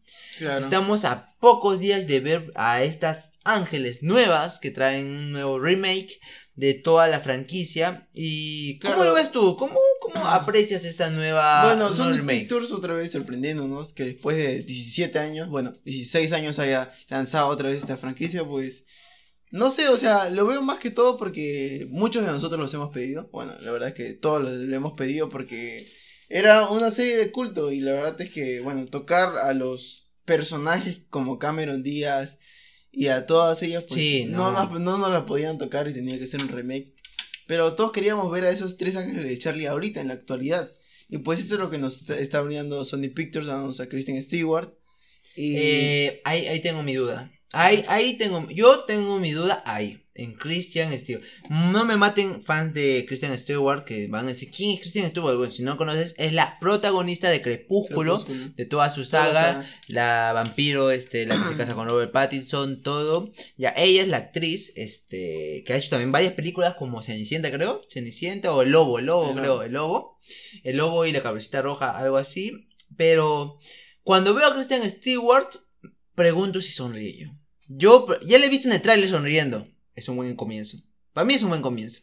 Estamos 0.59 1.05
a 1.05 1.33
pocos 1.39 1.79
días 1.79 2.09
de 2.09 2.19
ver 2.19 2.53
a 2.57 2.83
estas 2.83 3.32
ángeles 3.45 4.03
nuevas 4.03 4.59
que 4.59 4.71
traen 4.71 5.07
un 5.07 5.33
nuevo 5.33 5.59
remake 5.59 6.21
de 6.55 6.75
toda 6.75 7.09
la 7.09 7.21
franquicia. 7.21 8.09
¿Y 8.13 8.79
cómo 8.81 9.05
lo 9.05 9.15
ves 9.15 9.33
tú? 9.33 9.57
¿Cómo, 9.57 9.79
cómo 10.01 10.27
aprecias 10.27 10.85
esta 10.85 11.11
nueva 11.11 11.65
Bueno, 11.65 11.93
son 11.93 12.27
Pictures 12.27 12.73
otra 12.73 12.95
vez 12.95 13.13
sorprendiéndonos 13.13 13.93
que 13.93 14.05
después 14.05 14.37
de 14.37 14.63
17 14.63 15.19
años, 15.19 15.49
bueno, 15.49 15.73
16 15.85 16.33
años 16.33 16.59
haya 16.59 16.93
lanzado 17.09 17.49
otra 17.49 17.69
vez 17.69 17.79
esta 17.79 17.97
franquicia, 17.97 18.45
pues 18.45 18.87
no 19.51 19.71
sé, 19.71 19.89
o 19.89 19.97
sea, 19.97 20.31
lo 20.31 20.47
veo 20.47 20.63
más 20.63 20.79
que 20.79 20.91
todo 20.91 21.19
porque 21.19 21.87
muchos 21.91 22.25
de 22.25 22.33
nosotros 22.33 22.59
los 22.59 22.73
hemos 22.75 22.91
pedido. 22.91 23.29
Bueno, 23.33 23.55
la 23.61 23.71
verdad 23.71 23.89
es 23.89 23.95
que 23.95 24.15
todos 24.15 24.43
lo 24.43 24.75
hemos 24.75 24.95
pedido 24.95 25.29
porque 25.29 25.87
era 26.29 26.71
una 26.71 26.91
serie 26.91 27.19
de 27.19 27.31
culto 27.31 27.71
y 27.71 27.81
la 27.81 27.93
verdad 27.93 28.21
es 28.21 28.31
que, 28.31 28.61
bueno, 28.61 28.87
tocar 28.87 29.37
a 29.37 29.53
los 29.53 30.11
personajes 30.25 31.03
como 31.11 31.39
Cameron 31.39 31.83
Díaz 31.83 32.39
y 32.93 33.09
a 33.09 33.27
todas 33.27 33.63
ellas, 33.63 33.85
pues 33.89 34.27
no. 34.29 34.53
No, 34.53 34.79
no, 34.79 34.99
nos 34.99 35.11
la 35.11 35.25
podían 35.25 35.59
tocar 35.59 35.89
y 35.89 35.95
tenía 35.95 36.19
que 36.19 36.27
ser 36.27 36.43
un 36.43 36.49
remake. 36.49 36.95
Pero 37.47 37.75
todos 37.75 37.91
queríamos 37.91 38.31
ver 38.31 38.45
a 38.45 38.51
esos 38.51 38.77
tres 38.77 38.97
ángeles 38.97 39.29
de 39.29 39.39
Charlie 39.39 39.67
ahorita, 39.67 40.01
en 40.01 40.09
la 40.09 40.15
actualidad. 40.15 40.71
Y 41.09 41.19
pues 41.19 41.41
eso 41.41 41.55
es 41.55 41.61
lo 41.61 41.71
que 41.71 41.79
nos 41.79 42.09
está 42.11 42.43
brindando 42.43 42.85
Sony 42.85 43.09
Pictures, 43.15 43.47
dándonos 43.47 43.81
a 43.81 43.89
Kristen 43.89 44.23
Stewart. 44.23 44.73
Y... 45.35 45.57
Eh, 45.57 46.21
ahí, 46.25 46.47
ahí 46.47 46.61
tengo 46.61 46.83
mi 46.83 46.95
duda. 46.95 47.33
Ahí, 47.53 47.85
ahí 47.89 48.17
tengo, 48.17 48.49
yo 48.51 48.85
tengo 48.85 49.19
mi 49.19 49.33
duda 49.33 49.63
ahí, 49.67 50.02
en 50.15 50.35
Christian 50.35 50.93
Stewart. 50.93 51.23
No 51.49 51.85
me 51.85 51.97
maten 51.97 52.45
fans 52.45 52.75
de 52.75 53.05
Christian 53.07 53.37
Stewart 53.39 53.85
que 53.85 54.09
van 54.09 54.27
a 54.27 54.29
decir, 54.29 54.51
¿quién 54.51 54.73
es 54.73 54.81
Christian 54.81 55.11
Stewart? 55.11 55.37
Bueno, 55.37 55.53
si 55.53 55.63
no 55.63 55.77
conoces, 55.77 56.15
es 56.19 56.33
la 56.33 56.59
protagonista 56.61 57.31
de 57.31 57.43
Crepúsculo, 57.43 58.19
de 58.19 58.67
toda 58.67 58.91
su 58.91 59.05
saga, 59.05 59.67
la 59.89 60.33
vampiro, 60.35 60.91
este, 60.91 61.27
la 61.27 61.43
que 61.43 61.49
se 61.49 61.57
casa 61.57 61.75
con 61.75 61.89
Robert 61.89 62.13
Pattinson, 62.13 62.83
todo. 62.83 63.33
Ya, 63.57 63.75
ella 63.77 64.03
es 64.03 64.09
la 64.09 64.19
actriz, 64.19 64.73
este, 64.77 65.65
que 65.67 65.73
ha 65.73 65.77
hecho 65.77 65.91
también 65.91 66.13
varias 66.13 66.35
películas 66.35 66.75
como 66.79 67.03
Cenicienta, 67.03 67.51
creo, 67.51 67.83
Cenicienta 67.89 68.53
o 68.53 68.63
El 68.63 68.71
Lobo, 68.71 68.99
El 68.99 69.07
Lobo, 69.07 69.35
creo, 69.35 69.63
El 69.63 69.73
Lobo. 69.73 70.19
El 70.63 70.77
Lobo 70.77 71.05
y 71.05 71.13
la 71.13 71.23
cabecita 71.23 71.63
roja, 71.63 71.97
algo 71.99 72.17
así. 72.17 72.69
Pero 72.97 73.59
cuando 74.03 74.35
veo 74.35 74.47
a 74.47 74.55
Christian 74.55 74.89
Stewart, 74.89 75.49
pregunto 76.15 76.61
si 76.61 76.73
sonríe 76.73 77.19
yo. 77.19 77.27
Yo 77.69 78.07
ya 78.23 78.39
le 78.39 78.47
he 78.47 78.51
visto 78.51 78.69
en 78.69 78.75
el 78.75 78.83
trailer 78.83 79.09
sonriendo. 79.09 79.67
Es 79.95 80.09
un 80.09 80.17
buen 80.17 80.37
comienzo. 80.37 80.79
Para 81.13 81.27
mí 81.27 81.35
es 81.35 81.43
un 81.43 81.51
buen 81.51 81.61
comienzo. 81.61 82.01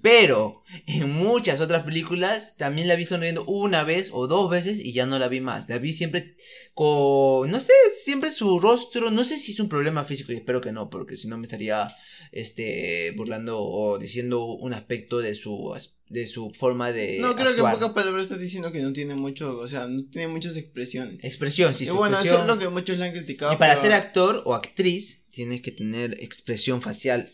Pero 0.00 0.62
en 0.86 1.10
muchas 1.10 1.60
otras 1.60 1.82
películas 1.82 2.56
también 2.56 2.88
la 2.88 2.94
vi 2.94 3.04
sonriendo 3.04 3.44
una 3.44 3.84
vez 3.84 4.10
o 4.12 4.28
dos 4.28 4.48
veces 4.48 4.78
y 4.78 4.92
ya 4.92 5.06
no 5.06 5.18
la 5.18 5.28
vi 5.28 5.40
más. 5.40 5.68
La 5.68 5.78
vi 5.78 5.92
siempre 5.92 6.36
con, 6.72 7.50
no 7.50 7.60
sé, 7.60 7.72
siempre 8.02 8.30
su 8.30 8.58
rostro, 8.60 9.10
no 9.10 9.24
sé 9.24 9.38
si 9.38 9.52
es 9.52 9.60
un 9.60 9.68
problema 9.68 10.04
físico 10.04 10.32
y 10.32 10.36
espero 10.36 10.60
que 10.60 10.72
no, 10.72 10.88
porque 10.88 11.16
si 11.16 11.28
no 11.28 11.36
me 11.36 11.44
estaría 11.44 11.88
este 12.32 13.12
burlando 13.16 13.58
o 13.60 13.98
diciendo 13.98 14.44
un 14.44 14.72
aspecto 14.72 15.18
de 15.18 15.34
su 15.34 15.74
de 16.08 16.26
su 16.26 16.50
forma 16.50 16.92
de 16.92 17.18
No, 17.18 17.34
creo 17.34 17.54
que 17.54 17.60
en 17.60 17.70
pocas 17.70 17.90
palabras 17.90 18.24
estás 18.24 18.38
diciendo 18.38 18.72
que 18.72 18.80
no 18.80 18.92
tiene 18.92 19.16
mucho, 19.16 19.58
o 19.58 19.68
sea, 19.68 19.86
no 19.88 20.04
tiene 20.04 20.28
muchas 20.28 20.56
expresiones. 20.56 21.22
Expresión, 21.22 21.74
sí, 21.74 21.86
y 21.86 21.90
bueno, 21.90 22.18
eso 22.18 22.40
es 22.40 22.46
lo 22.46 22.58
que 22.58 22.68
muchos 22.68 22.96
le 22.96 23.06
han 23.06 23.12
criticado. 23.12 23.52
Y 23.52 23.56
para 23.56 23.76
ser 23.76 23.92
actor 23.92 24.42
o 24.46 24.54
actriz 24.54 25.25
tienes 25.36 25.60
que 25.60 25.70
tener 25.70 26.16
expresión 26.22 26.80
facial 26.80 27.30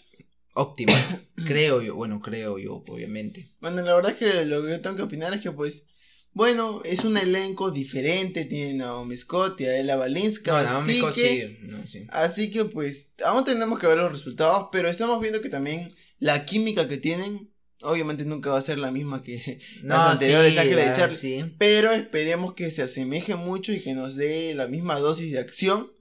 óptima. 0.54 0.92
creo 1.46 1.80
yo, 1.80 1.94
bueno, 1.94 2.20
creo 2.20 2.58
yo, 2.58 2.82
obviamente. 2.88 3.48
Bueno, 3.60 3.80
la 3.82 3.94
verdad 3.94 4.10
es 4.10 4.18
que 4.18 4.44
lo 4.44 4.64
que 4.64 4.72
yo 4.72 4.80
tengo 4.80 4.96
que 4.96 5.02
opinar 5.02 5.32
es 5.32 5.40
que, 5.40 5.52
pues, 5.52 5.86
bueno, 6.32 6.82
es 6.84 7.04
un 7.04 7.16
elenco 7.16 7.70
diferente. 7.70 8.44
Tiene 8.44 8.72
a 8.72 8.86
Naomi 8.86 9.16
Scott 9.16 9.60
y 9.60 9.66
a 9.66 9.78
Ella 9.78 9.94
Balinska. 9.94 10.80
así, 10.80 11.00
que, 11.14 11.58
así 12.08 12.50
que, 12.50 12.64
pues, 12.64 13.10
aún 13.24 13.44
tenemos 13.44 13.78
que 13.78 13.86
ver 13.86 13.98
los 13.98 14.10
resultados. 14.10 14.70
Pero 14.72 14.88
estamos 14.88 15.20
viendo 15.20 15.40
que 15.40 15.48
también 15.48 15.94
la 16.18 16.44
química 16.44 16.88
que 16.88 16.98
tienen. 16.98 17.52
Obviamente 17.82 18.24
nunca 18.24 18.50
va 18.50 18.58
a 18.58 18.62
ser 18.62 18.78
la 18.78 18.90
misma 18.90 19.22
que 19.22 19.60
no, 19.84 19.94
las 19.94 20.14
anteriores 20.14 20.58
Ángeles 20.58 20.86
de 20.86 20.96
Charlie. 20.96 21.54
Pero 21.56 21.92
esperemos 21.92 22.54
que 22.54 22.72
se 22.72 22.82
asemeje 22.82 23.36
mucho 23.36 23.72
y 23.72 23.80
que 23.80 23.94
nos 23.94 24.16
dé 24.16 24.54
la 24.54 24.66
misma 24.66 24.98
dosis 24.98 25.30
de 25.30 25.38
acción 25.38 25.92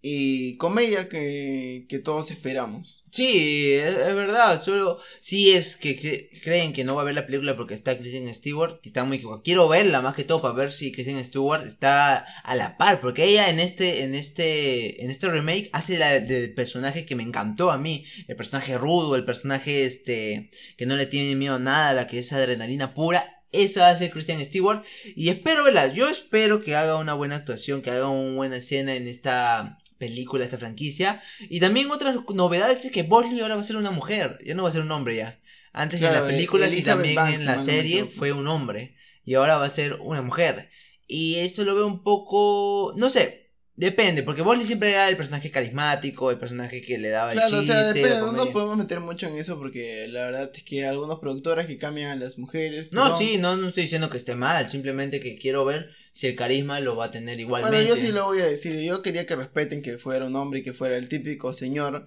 y 0.00 0.56
comedia 0.56 1.08
que, 1.08 1.86
que 1.88 1.98
todos 1.98 2.30
esperamos. 2.30 2.98
Sí, 3.10 3.72
es, 3.72 3.96
verdad, 4.14 4.62
solo 4.62 5.00
si 5.20 5.50
es 5.52 5.76
que 5.76 6.30
creen 6.44 6.72
que 6.72 6.84
no 6.84 6.94
va 6.94 7.02
a 7.02 7.04
ver 7.04 7.14
la 7.14 7.26
película 7.26 7.56
porque 7.56 7.74
está 7.74 7.98
Kristen 7.98 8.32
Stewart, 8.34 8.80
que 8.80 8.90
está 8.90 9.04
muy 9.04 9.22
Quiero 9.42 9.68
verla 9.68 10.02
más 10.02 10.14
que 10.14 10.24
todo 10.24 10.42
para 10.42 10.54
ver 10.54 10.72
si 10.72 10.92
Kristen 10.92 11.24
Stewart 11.24 11.66
está 11.66 12.18
a 12.18 12.54
la 12.54 12.76
par, 12.76 13.00
porque 13.00 13.24
ella 13.24 13.50
en 13.50 13.60
este 13.60 14.02
en 14.04 14.14
este 14.14 15.02
en 15.02 15.10
este 15.10 15.28
remake 15.28 15.70
hace 15.72 15.98
la 15.98 16.20
del 16.20 16.54
personaje 16.54 17.06
que 17.06 17.16
me 17.16 17.22
encantó 17.22 17.70
a 17.70 17.78
mí, 17.78 18.04
el 18.28 18.36
personaje 18.36 18.76
rudo, 18.78 19.16
el 19.16 19.24
personaje 19.24 19.84
este 19.84 20.50
que 20.76 20.86
no 20.86 20.96
le 20.96 21.06
tiene 21.06 21.34
miedo 21.34 21.56
a 21.56 21.58
nada, 21.58 21.94
la 21.94 22.06
que 22.06 22.18
es 22.18 22.32
adrenalina 22.32 22.94
pura. 22.94 23.34
Eso 23.50 23.82
hace 23.82 24.10
Kristen 24.10 24.44
Stewart 24.44 24.84
y 25.16 25.30
espero 25.30 25.64
verla. 25.64 25.86
Yo 25.92 26.08
espero 26.08 26.62
que 26.62 26.76
haga 26.76 26.96
una 26.96 27.14
buena 27.14 27.36
actuación, 27.36 27.80
que 27.80 27.90
haga 27.90 28.08
una 28.08 28.36
buena 28.36 28.56
escena 28.58 28.94
en 28.94 29.08
esta 29.08 29.78
película, 29.98 30.44
esta 30.44 30.58
franquicia. 30.58 31.22
Y 31.40 31.60
también 31.60 31.90
otras 31.90 32.16
novedades 32.32 32.84
es 32.84 32.92
que 32.92 33.02
Bosley 33.02 33.40
ahora 33.40 33.56
va 33.56 33.60
a 33.60 33.64
ser 33.64 33.76
una 33.76 33.90
mujer, 33.90 34.38
ya 34.44 34.54
no 34.54 34.62
va 34.62 34.68
a 34.68 34.72
ser 34.72 34.82
un 34.82 34.92
hombre 34.92 35.16
ya. 35.16 35.40
Antes 35.72 36.00
en 36.00 36.12
la 36.12 36.26
película 36.26 36.66
y 36.68 36.82
también 36.82 37.18
en 37.18 37.44
la 37.44 37.62
serie 37.62 38.06
fue 38.06 38.32
un 38.32 38.46
hombre 38.48 38.96
y 39.24 39.34
ahora 39.34 39.58
va 39.58 39.66
a 39.66 39.70
ser 39.70 39.94
una 40.00 40.22
mujer. 40.22 40.70
Y 41.06 41.36
eso 41.36 41.64
lo 41.64 41.74
veo 41.74 41.86
un 41.86 42.02
poco, 42.02 42.94
no 42.96 43.10
sé, 43.10 43.48
Depende, 43.78 44.24
porque 44.24 44.42
Bosley 44.42 44.66
siempre 44.66 44.90
era 44.90 45.08
el 45.08 45.16
personaje 45.16 45.52
carismático, 45.52 46.32
el 46.32 46.38
personaje 46.40 46.82
que 46.82 46.98
le 46.98 47.10
daba 47.10 47.32
el 47.32 47.38
chiste. 47.38 47.48
Claro, 47.48 47.62
o 47.62 47.64
sea, 47.64 47.92
depende, 47.92 48.18
no 48.18 48.32
nos 48.32 48.48
podemos 48.48 48.76
meter 48.76 48.98
mucho 48.98 49.28
en 49.28 49.38
eso 49.38 49.56
porque 49.56 50.08
la 50.08 50.24
verdad 50.24 50.50
es 50.52 50.64
que 50.64 50.84
algunos 50.84 51.20
productores 51.20 51.66
que 51.66 51.76
cambian 51.76 52.10
a 52.10 52.16
las 52.16 52.38
mujeres. 52.38 52.88
No, 52.90 53.16
sí, 53.16 53.38
no, 53.38 53.56
no 53.56 53.68
estoy 53.68 53.84
diciendo 53.84 54.10
que 54.10 54.16
esté 54.16 54.34
mal, 54.34 54.68
simplemente 54.68 55.20
que 55.20 55.38
quiero 55.38 55.64
ver 55.64 55.90
si 56.12 56.26
el 56.26 56.36
carisma 56.36 56.80
lo 56.80 56.96
va 56.96 57.06
a 57.06 57.10
tener 57.10 57.38
igualmente. 57.40 57.76
Bueno, 57.76 57.88
yo 57.88 57.96
sí 57.96 58.12
lo 58.12 58.26
voy 58.26 58.40
a 58.40 58.46
decir, 58.46 58.80
yo 58.80 59.02
quería 59.02 59.26
que 59.26 59.36
respeten 59.36 59.82
que 59.82 59.98
fuera 59.98 60.26
un 60.26 60.36
hombre 60.36 60.60
y 60.60 60.62
que 60.62 60.72
fuera 60.72 60.96
el 60.96 61.08
típico 61.08 61.54
señor, 61.54 62.06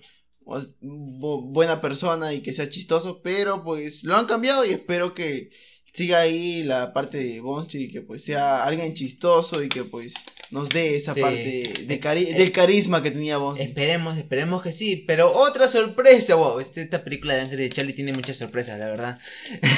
buena 0.82 1.82
persona 1.82 2.34
y 2.34 2.42
que 2.42 2.54
sea 2.54 2.70
chistoso, 2.70 3.22
pero 3.22 3.64
pues 3.64 4.04
lo 4.04 4.16
han 4.16 4.26
cambiado 4.26 4.66
y 4.66 4.72
espero 4.72 5.14
que 5.14 5.52
siga 5.94 6.20
ahí 6.20 6.64
la 6.64 6.94
parte 6.94 7.18
de 7.18 7.40
Bonschi 7.42 7.84
y 7.86 7.92
que 7.92 8.02
pues 8.02 8.24
sea 8.24 8.64
alguien 8.64 8.94
chistoso 8.94 9.64
y 9.64 9.70
que 9.70 9.84
pues 9.84 10.14
nos 10.52 10.70
dé 10.70 10.98
esa 10.98 11.16
parte 11.16 11.64
de 11.86 11.96
eh, 11.96 12.34
del 12.36 12.52
carisma 12.52 13.02
que 13.02 13.12
tenía 13.12 13.38
vos. 13.38 13.60
Esperemos, 13.60 14.18
esperemos 14.18 14.62
que 14.62 14.74
sí. 14.74 15.04
Pero 15.08 15.34
otra 15.34 15.68
sorpresa, 15.68 16.36
wow, 16.36 16.60
este, 16.60 16.82
esta 16.82 17.04
película 17.04 17.34
de 17.34 17.42
Ángeles 17.42 17.70
de 17.70 17.76
Charlie 17.76 17.94
tiene 17.94 18.14
muchas 18.14 18.38
sorpresas, 18.38 18.78
la 18.78 18.88
verdad. 18.88 19.20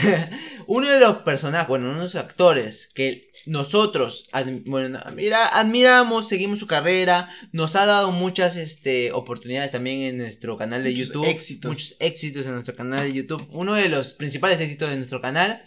uno 0.67 0.89
de 0.89 0.99
los 0.99 1.17
personajes, 1.17 1.67
bueno, 1.67 1.85
uno 1.85 1.97
de 1.97 2.03
los 2.03 2.15
actores 2.15 2.89
que 2.93 3.31
nosotros 3.45 4.27
bueno, 4.65 4.99
mira, 5.15 5.47
admiramos, 5.47 6.27
seguimos 6.27 6.59
su 6.59 6.67
carrera, 6.67 7.29
nos 7.51 7.75
ha 7.75 7.85
dado 7.85 8.11
muchas 8.11 8.55
este, 8.55 9.11
oportunidades 9.11 9.71
también 9.71 10.01
en 10.01 10.17
nuestro 10.17 10.57
canal 10.57 10.83
de 10.83 10.93
YouTube. 10.93 11.25
Éxitos. 11.25 11.69
Muchos 11.69 11.95
éxitos 11.99 12.45
en 12.45 12.53
nuestro 12.53 12.75
canal 12.75 13.03
de 13.03 13.13
YouTube. 13.13 13.45
Uno 13.51 13.75
de 13.75 13.89
los 13.89 14.13
principales 14.13 14.59
éxitos 14.59 14.89
de 14.89 14.97
nuestro 14.97 15.21
canal 15.21 15.63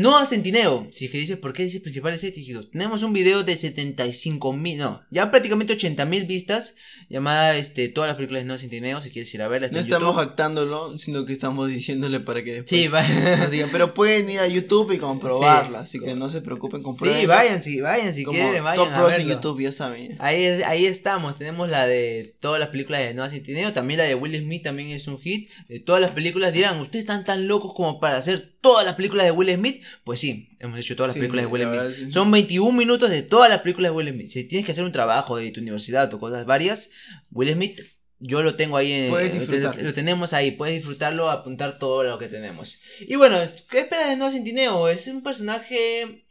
Noah 0.00 0.26
Centineo, 0.26 0.86
si 0.92 1.06
es 1.06 1.10
que 1.10 1.18
dices 1.18 1.38
por 1.38 1.52
qué 1.52 1.64
dices 1.64 1.80
principales 1.82 2.22
éxitos, 2.22 2.70
tenemos 2.70 3.02
un 3.02 3.12
video 3.12 3.42
de 3.42 3.56
75 3.56 4.52
mil, 4.52 4.78
no, 4.78 5.02
ya 5.10 5.28
prácticamente 5.32 5.72
80 5.72 6.04
mil 6.04 6.24
vistas, 6.24 6.76
llamada 7.08 7.56
este, 7.56 7.88
todas 7.88 8.06
las 8.06 8.16
películas 8.16 8.42
de 8.44 8.46
Noah 8.46 8.58
Centineo, 8.58 9.02
si 9.02 9.10
quieres 9.10 9.34
ir 9.34 9.42
a 9.42 9.48
verla. 9.48 9.66
está 9.66 9.74
No 9.76 9.80
en 9.80 9.86
estamos 9.86 10.14
YouTube. 10.14 10.24
jactándolo, 10.28 10.98
sino 11.00 11.24
que 11.24 11.32
estamos 11.32 11.68
diciéndole 11.68 12.20
para 12.20 12.44
que 12.44 12.62
después 12.62 12.80
Sí, 12.80 12.86
va- 12.86 13.02
nos 13.38 13.50
digan. 13.50 13.70
Pero 13.72 13.92
pueden 13.92 14.30
ir 14.30 14.38
a 14.38 14.46
YouTube 14.46 14.92
y 14.92 14.98
comprobarla, 14.98 15.80
así 15.80 15.98
que 15.98 16.14
no 16.14 16.30
se 16.30 16.42
preocupen 16.42 16.82
con 16.84 16.96
sí, 16.96 17.26
vayan, 17.26 17.60
si 17.64 17.80
vayan, 17.80 18.14
si 18.14 18.22
como 18.22 18.38
quieren, 18.38 18.62
vayan 18.62 18.84
Top 18.84 18.94
a 18.94 18.98
Bros 19.02 19.18
en. 19.18 19.26
YouTube, 19.28 19.62
ya 19.62 19.72
saben. 19.72 20.14
Ahí, 20.20 20.44
ahí 20.64 20.86
estamos, 20.86 21.36
tenemos 21.38 21.68
la 21.68 21.88
de 21.88 22.34
todas 22.38 22.60
las 22.60 22.68
películas 22.68 23.00
de 23.00 23.14
Noah 23.14 23.30
Centineo, 23.30 23.72
también 23.72 23.98
la 23.98 24.04
de 24.04 24.14
Will 24.14 24.36
Smith 24.38 24.62
también 24.62 24.90
es 24.90 25.08
un 25.08 25.18
hit. 25.18 25.50
De 25.68 25.80
todas 25.80 26.00
las 26.00 26.12
películas 26.12 26.52
dirán, 26.52 26.78
¿ustedes 26.78 27.02
están 27.02 27.24
tan 27.24 27.48
locos 27.48 27.72
como 27.74 27.98
para 27.98 28.16
hacer 28.18 28.52
todas 28.60 28.84
las 28.84 28.94
películas 28.96 29.26
de 29.26 29.32
Will 29.32 29.54
Smith? 29.54 29.82
Pues 30.04 30.20
sí, 30.20 30.56
hemos 30.58 30.78
hecho 30.78 30.96
todas 30.96 31.08
las 31.08 31.14
Sí, 31.14 31.20
películas 31.20 31.44
de 31.44 31.46
Will 31.52 31.62
Smith. 31.62 31.78
verdad, 31.80 31.94
sí. 31.96 32.12
Son 32.12 32.30
21 32.30 32.76
minutos 32.76 33.10
de 33.10 33.22
todas 33.22 33.48
las 33.50 33.60
películas 33.60 33.90
de 33.92 33.96
Will 33.96 34.14
Smith. 34.14 34.28
Si 34.30 34.44
tienes 34.44 34.66
que 34.66 34.72
hacer 34.72 34.84
un 34.84 34.92
trabajo 34.92 35.36
de 35.36 35.50
tu 35.50 35.60
universidad 35.60 36.12
o 36.12 36.20
cosas 36.20 36.46
varias, 36.46 36.90
Will 37.30 37.52
Smith, 37.52 37.80
yo 38.20 38.42
lo 38.42 38.56
tengo 38.56 38.76
ahí 38.76 38.92
en. 38.92 39.10
Puedes 39.10 39.32
disfrutarlo. 39.32 39.82
Lo, 39.82 39.94
tenemos 39.94 40.32
ahí, 40.32 40.50
puedes 40.52 40.74
disfrutarlo, 40.74 41.30
apuntar 41.30 41.78
todo 41.78 42.02
lo 42.02 42.18
que 42.18 42.26
tenemos. 42.28 42.80
Y 43.00 43.14
bueno, 43.16 43.38
¿qué 43.70 43.80
esperas 43.80 44.10
de 44.10 44.16
Noah 44.16 44.32
Centineo? 44.32 44.88
Es 44.88 45.06
un 45.06 45.22
personaje. 45.22 46.24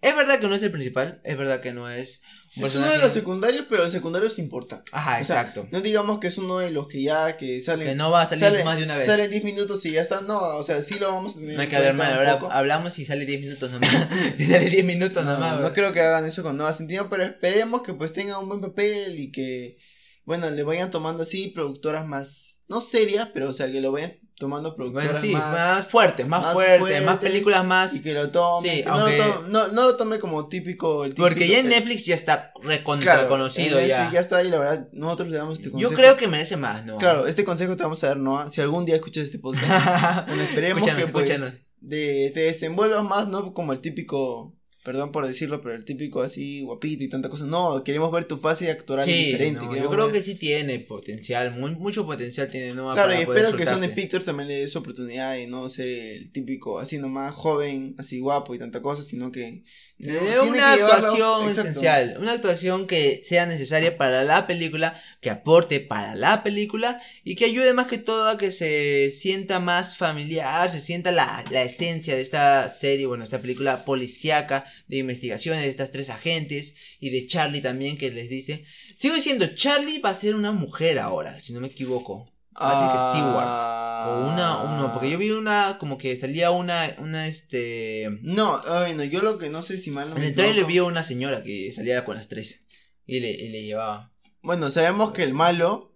Es 0.00 0.16
verdad 0.16 0.40
que 0.40 0.48
no 0.48 0.54
es 0.54 0.62
el 0.62 0.70
principal, 0.70 1.20
es 1.24 1.36
verdad 1.36 1.60
que 1.60 1.72
no 1.72 1.88
es 1.90 2.22
un 2.56 2.64
Es 2.64 2.74
uno 2.74 2.90
de 2.90 2.98
los 2.98 3.12
secundarios, 3.12 3.66
pero 3.68 3.84
el 3.84 3.90
secundario 3.90 4.26
es 4.28 4.38
importante. 4.38 4.90
Ajá, 4.92 5.20
O 5.20 5.24
sea, 5.24 5.40
exacto. 5.40 5.68
No 5.70 5.80
digamos 5.82 6.18
que 6.20 6.28
es 6.28 6.38
uno 6.38 6.58
de 6.58 6.70
los 6.70 6.88
que 6.88 7.02
ya 7.02 7.36
que 7.36 7.60
salen. 7.60 7.86
que 7.86 7.94
no 7.94 8.10
va 8.10 8.22
a 8.22 8.26
salir 8.26 8.44
sale- 8.44 8.64
más 8.64 8.78
de 8.78 8.84
una 8.84 8.96
vez. 8.96 9.06
Salen 9.06 9.30
10 9.30 9.44
minutos 9.44 9.84
y 9.86 9.92
ya 9.92 10.00
está. 10.02 10.20
No, 10.22 10.38
o 10.56 10.62
sea, 10.62 10.82
sí 10.82 10.98
lo 10.98 11.08
vamos 11.12 11.36
a 11.36 11.40
tener. 11.40 11.54
no 11.54 11.60
hay 11.62 11.68
que 11.68 11.76
hablar 11.76 11.94
mal, 11.94 12.12
ahora 12.14 12.38
hablamos 12.50 12.98
y 12.98 13.04
sale 13.06 13.26
10 13.26 13.40
minutos 13.42 13.70
nomás. 13.70 13.90
y 14.38 14.44
sale 14.46 14.70
10 14.70 14.84
minutos 14.84 15.24
No, 15.24 15.32
nomás. 15.34 15.60
no 15.60 15.72
creo 15.72 15.92
que 15.92 16.00
hagan 16.00 16.24
eso 16.24 16.42
con 16.42 16.56
Nueva 16.56 16.72
Sentido, 16.72 17.08
pero 17.10 17.22
esperemos 17.22 17.82
que 17.82 17.92
pues 17.94 18.12
tenga 18.12 18.38
un 18.38 18.48
buen 18.48 18.60
papel 18.60 19.20
y 19.20 19.30
que, 19.30 19.76
bueno, 20.24 20.50
le 20.50 20.62
vayan 20.64 20.90
tomando 20.90 21.22
así 21.24 21.48
productoras 21.54 22.06
más, 22.06 22.62
no 22.68 22.80
serias, 22.80 23.28
pero 23.34 23.50
o 23.50 23.52
sea, 23.52 23.70
que 23.70 23.80
lo 23.80 23.92
vayan 23.92 24.14
tomando 24.40 24.74
productoras 24.74 25.06
Bueno, 25.08 25.20
sí, 25.20 25.32
más, 25.32 25.52
más, 25.52 25.86
fuertes, 25.86 26.26
más, 26.26 26.40
más 26.42 26.52
fuertes, 26.54 26.78
fuertes 26.80 27.04
más 27.04 27.16
películas 27.18 27.64
más. 27.64 27.94
y 27.94 28.02
que 28.02 28.14
lo 28.14 28.30
tome, 28.30 28.68
Sí, 28.68 28.82
que 28.82 28.88
aunque- 28.88 29.18
no, 29.18 29.26
lo 29.26 29.32
tome, 29.34 29.48
no, 29.50 29.68
no 29.68 29.84
lo 29.84 29.96
tome 29.96 30.18
como 30.18 30.48
típico. 30.48 31.04
El 31.04 31.14
Porque 31.14 31.34
típico 31.40 31.52
ya 31.52 31.58
en 31.60 31.68
que- 31.68 31.74
Netflix 31.76 32.06
ya 32.06 32.14
está 32.14 32.52
recontra 32.62 33.12
claro, 33.16 33.28
conocido 33.28 33.78
en 33.78 33.86
ya. 33.88 33.98
Netflix 33.98 34.14
ya 34.14 34.20
está 34.20 34.42
y 34.42 34.48
la 34.50 34.58
verdad, 34.58 34.88
nosotros 34.92 35.28
le 35.28 35.36
damos 35.36 35.54
este 35.58 35.66
Yo 35.66 35.72
consejo. 35.72 35.94
creo 35.94 36.16
que 36.16 36.26
merece 36.26 36.56
más, 36.56 36.84
¿no? 36.86 36.96
Claro, 36.96 37.26
este 37.26 37.44
consejo 37.44 37.76
te 37.76 37.82
vamos 37.82 38.02
a 38.02 38.08
dar, 38.08 38.16
Noah, 38.16 38.50
si 38.50 38.60
algún 38.62 38.86
día 38.86 38.96
escuchas 38.96 39.24
este 39.24 39.38
podcast, 39.38 39.62
bueno, 40.26 40.42
esperemos 40.42 40.80
escúchanos, 40.88 41.06
que 41.06 41.12
pues, 41.12 41.62
de, 41.82 42.30
te 42.34 42.40
desenvuelvas 42.40 43.04
más, 43.04 43.28
no 43.28 43.52
como 43.54 43.72
el 43.74 43.80
típico, 43.80 44.54
perdón 44.82 45.12
por 45.12 45.26
decirlo, 45.26 45.60
pero 45.62 45.74
el 45.74 45.84
típico 45.84 46.22
así 46.22 46.62
guapito 46.62 47.04
y 47.04 47.08
tanta 47.08 47.28
cosa. 47.28 47.44
No, 47.46 47.82
queremos 47.84 48.10
ver 48.12 48.24
tu 48.24 48.36
fase 48.38 48.70
actoral 48.70 49.04
Sí, 49.04 49.12
diferente. 49.26 49.60
no, 49.66 49.76
yo 49.76 49.90
creo 49.90 50.06
ver- 50.06 50.14
que 50.16 50.22
sí 50.22 50.34
tiene 50.36 50.78
potencial, 50.78 51.52
muy- 51.58 51.74
mucho 51.76 52.06
potencial 52.06 52.50
tiene 52.50 52.72
Claro, 52.72 52.94
para 52.94 53.14
y 53.18 53.22
espero 53.22 53.54
que 53.56 53.66
Sony. 53.66 53.88
Pictures 53.94 54.24
también 54.24 54.48
le 54.48 54.56
dé 54.56 54.68
su 54.68 54.78
oportunidad 54.78 55.34
de 55.34 55.46
no 55.46 55.68
ser 55.68 55.88
el 55.88 56.32
típico 56.32 56.78
así 56.78 56.98
nomás 56.98 57.34
joven, 57.34 57.94
así 57.98 58.20
guapo 58.20 58.54
y 58.54 58.58
tanta 58.58 58.80
cosa, 58.82 59.02
sino 59.02 59.30
que... 59.30 59.62
Le 59.98 60.12
dé 60.14 60.40
una 60.40 60.72
actuación 60.72 61.50
esencial, 61.50 62.16
una 62.20 62.32
actuación 62.32 62.86
que 62.86 63.20
sea 63.22 63.44
necesaria 63.44 63.98
para 63.98 64.24
la 64.24 64.46
película, 64.46 64.98
que 65.20 65.28
aporte 65.28 65.78
para 65.80 66.14
la 66.14 66.42
película 66.42 67.02
y 67.24 67.36
que 67.36 67.44
ayude 67.44 67.74
más 67.74 67.86
que 67.86 67.98
todo 67.98 68.28
a 68.28 68.38
que 68.38 68.50
se 68.50 69.10
sienta 69.10 69.60
más 69.60 69.96
familiar, 69.96 70.70
se 70.70 70.80
sienta 70.80 71.12
la, 71.12 71.44
la 71.50 71.62
esencia 71.62 72.14
de 72.14 72.22
esta 72.22 72.68
serie, 72.68 73.06
bueno, 73.06 73.24
esta 73.24 73.40
película 73.40 73.84
policíaca 73.84 74.64
de 74.88 74.98
investigaciones 74.98 75.64
de 75.64 75.70
estas 75.70 75.90
tres 75.90 76.10
agentes 76.10 76.74
y 76.98 77.10
de 77.10 77.26
Charlie 77.26 77.60
también 77.60 77.98
que 77.98 78.10
les 78.10 78.28
dice, 78.28 78.64
sigo 78.94 79.14
diciendo, 79.14 79.46
Charlie 79.54 80.00
va 80.00 80.10
a 80.10 80.14
ser 80.14 80.34
una 80.34 80.52
mujer 80.52 80.98
ahora, 80.98 81.40
si 81.40 81.52
no 81.52 81.60
me 81.60 81.68
equivoco. 81.68 82.30
Patrick 82.52 83.12
Stewart. 83.12 83.80
O 84.06 84.32
una, 84.32 84.62
uno, 84.62 84.92
porque 84.92 85.10
yo 85.10 85.18
vi 85.18 85.30
una, 85.30 85.76
como 85.78 85.98
que 85.98 86.16
salía 86.16 86.50
una, 86.50 86.94
una, 86.98 87.26
este... 87.26 88.18
No, 88.22 88.60
bueno, 88.62 89.04
yo 89.04 89.22
lo 89.22 89.38
que 89.38 89.50
no 89.50 89.62
sé 89.62 89.78
si 89.78 89.90
mal 89.90 90.10
no 90.10 90.16
En 90.16 90.22
me 90.22 90.28
el 90.28 90.34
trailer 90.34 90.64
vio 90.64 90.86
una 90.86 91.02
señora 91.02 91.44
que 91.44 91.72
salía 91.72 92.04
con 92.04 92.16
las 92.16 92.28
tres 92.28 92.66
y 93.06 93.20
le, 93.20 93.30
y 93.30 93.48
le 93.50 93.62
llevaba. 93.62 94.12
Bueno, 94.42 94.70
sabemos 94.70 95.12
que 95.12 95.22
el 95.22 95.34
malo 95.34 95.89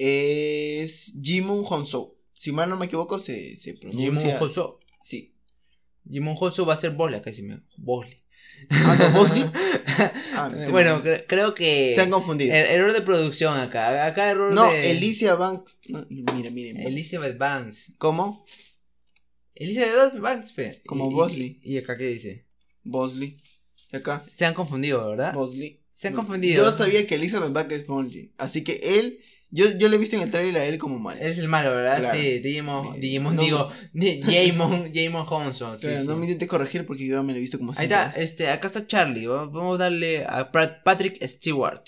es 0.00 1.12
Jimun 1.22 1.64
Honso. 1.68 2.16
Si 2.34 2.52
mal 2.52 2.70
no 2.70 2.76
me 2.76 2.86
equivoco, 2.86 3.18
se, 3.20 3.56
se 3.58 3.74
Jimon 3.74 3.92
pronuncia. 3.92 4.40
Hoso. 4.40 4.80
Sí. 5.02 5.34
Jimon 6.10 6.36
Hoso 6.40 6.64
va 6.64 6.72
a 6.74 6.76
ser 6.78 6.92
Bosley, 6.92 7.20
casi 7.20 7.42
me. 7.42 7.60
Bosley. 7.76 8.16
Ah, 8.70 9.12
no. 9.14 9.50
Ah, 10.32 10.50
bueno, 10.70 11.02
cre- 11.02 11.24
creo 11.28 11.54
que. 11.54 11.92
se 11.94 12.00
han 12.00 12.10
confundido. 12.10 12.54
er- 12.54 12.70
error 12.70 12.92
de 12.94 13.02
producción 13.02 13.58
acá. 13.58 14.06
Acá 14.06 14.30
error 14.30 14.54
no, 14.54 14.72
de. 14.72 15.36
Banks. 15.38 15.76
No, 15.88 16.06
mira, 16.08 16.50
miren. 16.50 16.78
Elizabeth 16.80 17.36
Banks. 17.36 17.92
¿Cómo? 17.98 18.44
Elizabeth 19.54 20.18
Banks, 20.18 20.52
pe. 20.52 20.80
Como 20.86 21.10
y- 21.10 21.14
Bosley. 21.14 21.60
Y, 21.62 21.76
acá 21.76 21.98
qué 21.98 22.06
dice? 22.06 22.46
Bosley. 22.84 23.36
Y 23.92 23.96
acá. 23.96 24.24
Se 24.32 24.46
han 24.46 24.54
confundido, 24.54 25.06
¿verdad? 25.10 25.34
Bosley. 25.34 25.80
Se 25.94 26.08
han 26.08 26.14
confundido. 26.14 26.64
Yo 26.64 26.72
sabía 26.72 27.06
que 27.06 27.16
Elizabeth 27.16 27.52
Banks 27.52 27.74
es 27.74 27.86
Bosley. 27.86 28.32
Así 28.38 28.64
que 28.64 28.98
él. 28.98 29.20
Yo, 29.52 29.68
yo 29.76 29.88
le 29.88 29.96
he 29.96 29.98
visto 29.98 30.14
en 30.16 30.22
el 30.22 30.30
trailer 30.30 30.62
a 30.62 30.64
él 30.66 30.78
como 30.78 30.98
malo. 30.98 31.20
Es 31.20 31.36
el 31.38 31.48
malo, 31.48 31.70
¿verdad? 31.74 31.98
Claro. 31.98 32.18
Sí, 32.18 32.38
Digimon, 32.38 32.94
Eh, 32.94 32.98
Digimon, 33.00 33.34
no- 33.36 33.42
digo, 33.42 33.68
Di- 33.92 34.22
Jamon, 34.22 34.92
Jamon 34.94 35.26
Honson. 35.28 35.76
Sí, 35.76 35.88
Claro, 35.88 36.00
sí. 36.02 36.06
No 36.06 36.16
me 36.16 36.26
intentes 36.26 36.48
corregir 36.48 36.86
porque 36.86 37.06
yo 37.06 37.22
me 37.24 37.32
lo 37.32 37.38
he 37.38 37.40
visto 37.40 37.58
como 37.58 37.72
Ahí 37.76 37.84
está, 37.86 38.06
veces. 38.08 38.30
este, 38.30 38.48
acá 38.48 38.68
está 38.68 38.86
Charlie. 38.86 39.26
va- 39.26 39.46
Vamos 39.46 39.74
a 39.74 39.84
darle 39.84 40.24
a 40.24 40.52
Pat- 40.52 40.82
Patrick 40.84 41.16
Stewart. 41.26 41.82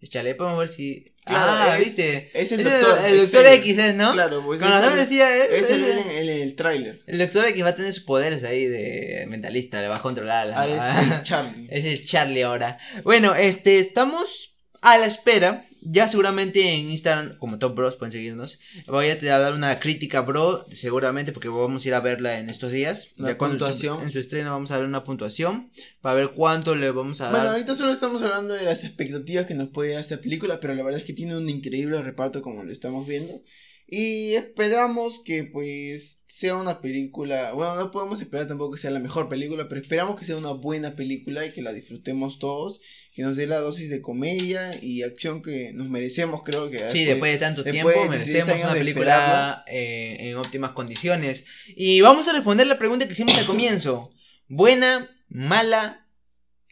Échale, 0.00 0.34
podemos 0.34 0.58
ver 0.58 0.68
si. 0.68 1.12
Claro, 1.24 1.52
ah, 1.52 1.78
es- 1.78 1.84
¿viste? 1.86 2.30
Es 2.34 2.52
el 2.52 2.60
Ese 2.60 2.70
doctor. 2.78 2.98
el 3.06 3.16
doctor. 3.20 3.46
X 3.46 3.78
es, 3.78 3.94
¿no? 3.94 4.12
Claro, 4.12 4.44
pues 4.44 4.60
Con 4.60 4.70
es 4.72 4.96
decía, 4.96 5.38
¿eh? 5.38 5.48
es 5.58 5.70
el 5.70 5.82
el, 5.84 6.28
el, 6.28 6.54
tráiler. 6.54 7.00
el 7.06 7.18
doctor 7.18 7.46
X 7.46 7.64
va 7.64 7.68
a 7.70 7.76
tener 7.76 7.94
sus 7.94 8.04
poderes 8.04 8.44
ahí 8.44 8.66
de 8.66 9.24
mentalista, 9.28 9.80
le 9.80 9.88
va 9.88 9.96
a 9.96 10.02
controlar. 10.02 10.46
a 10.46 10.50
la- 10.50 10.56
Ahora 10.60 11.00
es 11.06 11.12
el 11.12 11.22
Charlie. 11.22 11.66
es 11.70 11.84
el 11.86 12.06
Charlie 12.06 12.42
ahora. 12.42 12.78
Bueno, 13.04 13.34
este, 13.34 13.78
estamos 13.78 14.54
a 14.82 14.98
la 14.98 15.06
espera. 15.06 15.66
Ya 15.86 16.08
seguramente 16.08 16.74
en 16.74 16.90
Instagram, 16.90 17.36
como 17.38 17.58
Top 17.58 17.74
Bros, 17.76 17.96
pueden 17.96 18.10
seguirnos. 18.12 18.58
Voy 18.86 19.06
a 19.08 19.38
dar 19.38 19.52
una 19.52 19.78
crítica, 19.78 20.22
bro, 20.22 20.66
seguramente, 20.72 21.32
porque 21.32 21.48
vamos 21.48 21.84
a 21.84 21.88
ir 21.88 21.94
a 21.94 22.00
verla 22.00 22.38
en 22.38 22.48
estos 22.48 22.72
días. 22.72 23.10
La 23.16 23.32
ya 23.32 23.38
puntuación. 23.38 24.02
En 24.02 24.10
su 24.10 24.18
estreno 24.18 24.50
vamos 24.50 24.70
a 24.70 24.78
dar 24.78 24.86
una 24.86 25.04
puntuación 25.04 25.70
para 26.00 26.14
ver 26.16 26.30
cuánto 26.30 26.74
le 26.74 26.90
vamos 26.90 27.20
a 27.20 27.30
Bueno, 27.30 27.44
dar. 27.44 27.54
ahorita 27.54 27.74
solo 27.74 27.92
estamos 27.92 28.22
hablando 28.22 28.54
de 28.54 28.64
las 28.64 28.82
expectativas 28.82 29.46
que 29.46 29.54
nos 29.54 29.68
puede 29.68 29.92
dar 29.92 30.00
esta 30.00 30.20
película, 30.20 30.58
pero 30.58 30.74
la 30.74 30.82
verdad 30.82 31.00
es 31.00 31.06
que 31.06 31.12
tiene 31.12 31.36
un 31.36 31.48
increíble 31.50 32.00
reparto 32.02 32.40
como 32.40 32.64
lo 32.64 32.72
estamos 32.72 33.06
viendo. 33.06 33.42
Y 33.86 34.32
esperamos 34.32 35.22
que 35.22 35.44
pues 35.44 36.23
sea 36.34 36.56
una 36.56 36.80
película, 36.80 37.52
bueno, 37.52 37.76
no 37.76 37.92
podemos 37.92 38.20
esperar 38.20 38.48
tampoco 38.48 38.72
que 38.72 38.80
sea 38.80 38.90
la 38.90 38.98
mejor 38.98 39.28
película, 39.28 39.68
pero 39.68 39.80
esperamos 39.80 40.18
que 40.18 40.24
sea 40.24 40.36
una 40.36 40.50
buena 40.50 40.96
película 40.96 41.46
y 41.46 41.52
que 41.52 41.62
la 41.62 41.72
disfrutemos 41.72 42.40
todos, 42.40 42.80
que 43.12 43.22
nos 43.22 43.36
dé 43.36 43.46
la 43.46 43.60
dosis 43.60 43.88
de 43.88 44.02
comedia 44.02 44.72
y 44.82 45.04
acción 45.04 45.42
que 45.42 45.70
nos 45.74 45.88
merecemos, 45.88 46.42
creo 46.42 46.70
que. 46.70 46.88
Sí, 46.88 47.04
después 47.04 47.30
de 47.30 47.38
tanto 47.38 47.62
después 47.62 47.94
tiempo 47.94 48.10
de 48.10 48.18
16 48.18 48.46
merecemos 48.46 48.64
una 48.64 48.74
película 48.76 49.64
eh, 49.68 50.16
en 50.18 50.36
óptimas 50.36 50.72
condiciones. 50.72 51.44
Y 51.68 52.00
vamos 52.00 52.26
a 52.26 52.32
responder 52.32 52.66
la 52.66 52.78
pregunta 52.78 53.06
que 53.06 53.12
hicimos 53.12 53.38
al 53.38 53.46
comienzo. 53.46 54.10
Buena, 54.48 55.08
mala, 55.28 56.04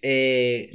eh, 0.02 0.72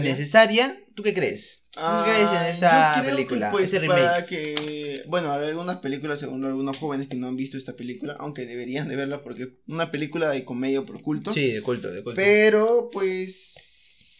necesaria. 0.00 0.80
¿Tú 0.98 1.04
qué 1.04 1.14
crees? 1.14 1.68
¿Tú 1.70 1.80
qué 1.80 2.10
crees 2.10 2.32
en 2.32 2.46
esta 2.54 2.96
yo 2.96 3.02
creo 3.02 3.14
película? 3.14 3.46
Que, 3.46 3.52
pues, 3.52 3.64
este 3.66 3.78
remake. 3.78 4.02
para 4.02 4.26
que, 4.26 5.04
bueno, 5.06 5.30
hay 5.30 5.46
algunas 5.46 5.78
películas, 5.78 6.18
según 6.18 6.44
algunos 6.44 6.76
jóvenes 6.76 7.06
que 7.06 7.14
no 7.14 7.28
han 7.28 7.36
visto 7.36 7.56
esta 7.56 7.76
película, 7.76 8.16
aunque 8.18 8.46
deberían 8.46 8.88
de 8.88 8.96
verla 8.96 9.22
porque 9.22 9.42
es 9.44 9.48
una 9.68 9.92
película 9.92 10.28
de 10.28 10.44
comedia 10.44 10.82
por 10.82 11.00
culto. 11.00 11.30
Sí, 11.30 11.52
de 11.52 11.62
culto, 11.62 11.92
de 11.92 12.02
culto. 12.02 12.16
Pero, 12.16 12.90
pues, 12.92 13.54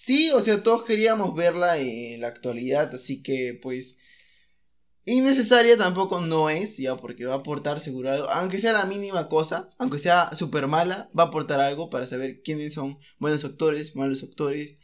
sí, 0.05 0.31
o 0.31 0.41
sea, 0.41 0.63
todos 0.63 0.85
queríamos 0.85 1.35
verla 1.35 1.79
en 1.79 2.21
la 2.21 2.29
actualidad, 2.29 2.95
así 2.95 3.25
que, 3.25 3.59
pues, 3.61 3.97
innecesaria 5.05 5.77
tampoco 5.77 6.21
no 6.21 6.51
es, 6.51 6.77
ya, 6.77 6.95
porque 6.95 7.27
va 7.27 7.35
a 7.35 7.39
aportar 7.39 7.81
seguro 7.81 8.13
algo, 8.13 8.31
aunque 8.31 8.61
sea 8.61 8.73
la 8.73 8.87
mínima 8.87 9.29
cosa, 9.29 9.69
aunque 9.79 9.99
sea 9.99 10.31
súper 10.37 10.69
mala, 10.69 11.11
va 11.19 11.25
a 11.25 11.27
aportar 11.27 11.59
algo 11.59 11.91
para 11.91 12.07
saber 12.07 12.41
quiénes 12.43 12.75
son 12.75 12.99
buenos 13.19 13.45
actores, 13.45 13.97
malos 13.97 14.23
actores. 14.23 14.77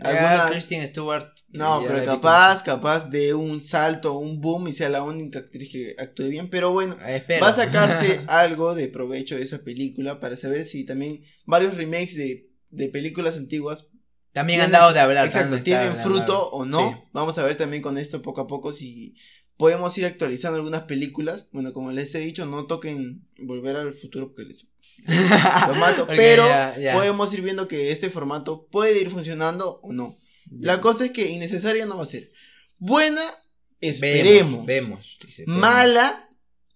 Algunas, 0.00 0.50
Kristen 0.52 0.86
Stewart. 0.86 1.26
no, 1.50 1.82
pero 1.86 2.04
capaz, 2.04 2.62
capaz 2.62 3.08
de 3.10 3.34
un 3.34 3.62
salto, 3.62 4.16
un 4.18 4.40
boom 4.40 4.68
y 4.68 4.72
sea 4.72 4.88
la 4.88 5.02
única 5.02 5.40
actriz 5.40 5.70
que 5.72 5.96
actúe 5.98 6.24
bien. 6.28 6.48
Pero 6.50 6.70
bueno, 6.72 6.96
Ah, 7.00 7.18
va 7.42 7.48
a 7.48 7.52
sacarse 7.54 8.20
algo 8.28 8.74
de 8.74 8.88
provecho 8.88 9.34
de 9.36 9.42
esa 9.42 9.58
película 9.58 10.20
para 10.20 10.36
saber 10.36 10.64
si 10.64 10.84
también 10.84 11.22
varios 11.46 11.74
remakes 11.74 12.14
de, 12.16 12.48
de 12.70 12.88
películas 12.88 13.36
antiguas 13.36 13.88
También 14.32 14.60
han 14.60 14.70
dado 14.70 14.92
de 14.92 15.00
hablar. 15.00 15.26
exacto, 15.26 15.60
tienen 15.62 15.96
fruto 15.96 16.48
o 16.50 16.64
no. 16.64 16.90
Sí. 16.92 16.96
Vamos 17.12 17.36
a 17.38 17.44
ver 17.44 17.56
también 17.56 17.82
con 17.82 17.98
esto 17.98 18.22
poco 18.22 18.42
a 18.42 18.46
poco 18.46 18.72
si 18.72 19.16
podemos 19.56 19.98
ir 19.98 20.06
actualizando 20.06 20.58
algunas 20.58 20.82
películas. 20.84 21.48
Bueno, 21.50 21.72
como 21.72 21.90
les 21.90 22.14
he 22.14 22.20
dicho, 22.20 22.46
no 22.46 22.66
toquen 22.66 23.26
Volver 23.40 23.74
al 23.76 23.94
Futuro 23.94 24.28
porque 24.28 24.44
les 24.44 24.68
lo 25.68 25.74
mato, 25.74 26.06
pero 26.06 26.46
podemos 26.92 27.32
ir 27.32 27.42
viendo 27.42 27.68
que 27.68 27.92
este 27.92 28.10
formato 28.10 28.66
puede 28.70 29.00
ir 29.00 29.10
funcionando 29.10 29.80
o 29.82 29.92
no. 29.92 30.16
La 30.50 30.80
cosa 30.80 31.04
es 31.04 31.10
que 31.10 31.28
innecesaria 31.28 31.86
no 31.86 31.98
va 31.98 32.04
a 32.04 32.06
ser. 32.06 32.30
Buena, 32.78 33.22
esperemos. 33.80 34.64
Vemos, 34.64 34.66
vemos, 34.66 35.18
dice, 35.24 35.44
vemos. 35.46 35.60
Mala, 35.60 36.28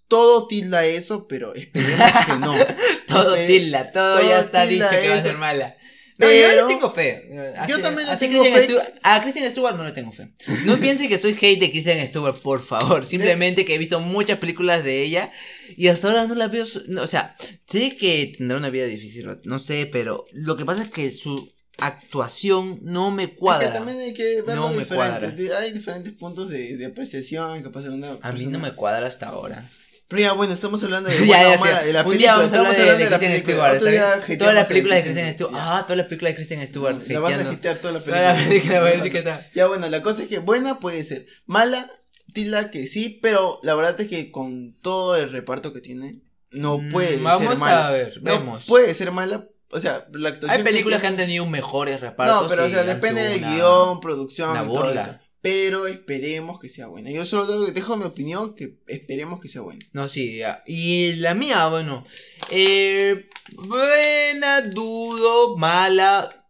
todo 0.08 0.46
tilda 0.46 0.84
eso, 0.84 1.26
pero 1.26 1.54
esperemos 1.54 2.10
que 2.26 2.38
no. 2.38 2.54
Todo 3.12 3.34
tilda, 3.34 3.92
todo, 3.92 4.20
todo 4.20 4.26
ya 4.26 4.40
está 4.40 4.64
dicho 4.64 4.88
que 4.88 5.08
va 5.10 5.16
a 5.16 5.22
ser 5.22 5.36
mala. 5.36 5.76
No, 6.22 6.30
yo 6.32 6.46
Pero- 6.48 6.68
le 6.68 6.74
tengo 6.74 6.90
fe. 6.92 7.30
Yo 7.68 7.80
también 7.80 8.08
le 8.08 8.16
tengo 8.16 8.42
Kristen 8.42 8.68
fe. 8.68 8.92
A 9.02 9.20
Kristen 9.22 9.50
Stewart 9.50 9.76
no 9.76 9.84
le 9.84 9.92
tengo 9.92 10.12
fe. 10.12 10.32
No 10.64 10.76
piensen 10.78 11.08
que 11.08 11.18
soy 11.18 11.32
hate 11.32 11.60
de 11.60 11.70
Kristen 11.70 12.06
Stewart, 12.08 12.38
por 12.40 12.62
favor. 12.62 13.04
Simplemente 13.04 13.64
que 13.64 13.74
he 13.74 13.78
visto 13.78 14.00
muchas 14.00 14.38
películas 14.38 14.84
de 14.84 15.02
ella 15.02 15.30
y 15.76 15.88
hasta 15.88 16.08
ahora 16.08 16.26
no 16.26 16.34
la 16.34 16.48
veo. 16.48 16.64
no, 16.88 17.02
o 17.02 17.06
sea, 17.06 17.36
sé 17.68 17.96
que 17.96 18.34
tendrá 18.38 18.56
una 18.58 18.70
vida 18.70 18.86
difícil, 18.86 19.28
no 19.44 19.58
sé, 19.58 19.86
pero 19.92 20.26
lo 20.32 20.56
que 20.56 20.64
pasa 20.64 20.82
es 20.84 20.90
que 20.90 21.10
su 21.10 21.52
actuación 21.78 22.78
no 22.82 23.10
me 23.10 23.24
Es 23.24 23.28
que 23.30 23.36
cuadra. 23.36 23.72
también 23.72 23.98
hay 23.98 24.14
que 24.14 24.42
verlo 24.42 24.62
No 24.62 24.68
me 24.70 24.80
diferente. 24.80 24.94
cuadra. 24.94 25.58
Hay 25.58 25.72
diferentes 25.72 26.12
puntos 26.12 26.48
de, 26.50 26.76
de 26.76 26.86
apreciación 26.86 27.62
que 27.62 27.70
pasa 27.70 27.88
en 27.88 27.94
una 27.94 28.08
A 28.08 28.10
mí 28.12 28.18
no 28.20 28.50
persona. 28.52 28.58
me 28.58 28.72
cuadra 28.74 29.06
hasta 29.06 29.28
ahora. 29.28 29.68
Pero 30.12 30.22
ya, 30.22 30.32
bueno, 30.34 30.52
estamos 30.52 30.82
hablando 30.84 31.08
de, 31.10 31.16
Ya, 31.26 31.26
buena 31.26 31.42
ya, 31.42 31.56
o 31.56 31.58
mala, 31.58 31.82
de 31.82 31.92
la 31.92 32.02
Un 32.02 32.06
película. 32.10 32.32
vamos 32.32 32.46
estamos 32.46 32.68
de, 32.76 32.80
hablando 32.82 32.98
de 32.98 33.04
de 33.04 33.10
la 33.10 34.38
Todas 34.38 34.54
las 34.54 34.66
películas 34.66 34.96
de 34.98 35.02
Kristen 35.04 35.32
Stewart. 35.34 35.52
Ah, 35.56 35.82
todas 35.84 35.96
las 35.96 36.06
películas 36.06 36.30
de 36.32 36.36
Kristen 36.36 36.66
Stewart. 36.66 36.96
La 37.08 37.18
vas 37.20 37.32
a 37.32 37.50
hatear 37.50 37.78
toda 37.78 37.92
la 37.94 38.00
película. 38.00 38.80
la 38.80 38.92
película 38.92 39.18
está- 39.18 39.46
Ya 39.54 39.66
bueno, 39.66 39.88
la 39.88 40.02
cosa 40.02 40.22
es 40.22 40.28
que 40.28 40.38
buena 40.38 40.78
puede 40.78 41.02
ser. 41.04 41.26
Mala, 41.46 41.90
tilda 42.32 42.70
que 42.70 42.86
sí, 42.86 43.18
pero 43.22 43.58
la 43.62 43.74
verdad 43.74 44.00
es 44.00 44.08
que 44.08 44.30
con 44.30 44.74
todo 44.82 45.16
el 45.16 45.32
reparto 45.32 45.72
que 45.72 45.80
tiene, 45.80 46.20
no 46.50 46.78
Mm, 46.78 46.90
puede 46.90 47.08
ser 47.08 47.20
Vamos 47.22 47.58
mala. 47.58 47.88
a 47.88 47.90
ver, 47.90 48.18
No 48.22 48.30
vemos. 48.32 48.64
puede 48.66 48.92
ser 48.94 49.10
mala. 49.10 49.46
O 49.74 49.80
sea, 49.80 50.04
la 50.12 50.28
actuación. 50.28 50.58
Hay 50.58 50.62
películas 50.64 51.00
que 51.00 51.06
han 51.06 51.16
tenido 51.16 51.46
mejores 51.46 51.98
repartos. 52.00 52.42
No, 52.42 52.48
pero 52.48 52.64
o 52.64 52.68
sea, 52.68 52.84
depende 52.84 53.22
del 53.24 53.40
guion, 53.40 54.00
producción 54.00 54.50
una 54.50 54.64
y 54.64 54.66
todo 54.66 54.92
eso. 54.92 55.18
Pero 55.42 55.88
esperemos 55.88 56.60
que 56.60 56.68
sea 56.68 56.86
buena. 56.86 57.10
Yo 57.10 57.24
solo 57.24 57.66
dejo, 57.66 57.96
mi 57.96 58.04
opinión 58.04 58.54
que 58.54 58.76
esperemos 58.86 59.40
que 59.40 59.48
sea 59.48 59.62
buena. 59.62 59.84
No, 59.92 60.08
sí, 60.08 60.36
ya. 60.36 60.62
Y 60.66 61.14
la 61.16 61.34
mía, 61.34 61.66
bueno. 61.66 62.04
Eh, 62.48 63.28
buena, 63.52 64.60
dudo, 64.62 65.56
mala. 65.56 66.46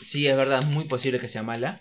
Sí, 0.00 0.28
es 0.28 0.36
verdad, 0.36 0.62
muy 0.62 0.84
posible 0.84 1.18
que 1.18 1.26
sea 1.26 1.42
mala. 1.42 1.80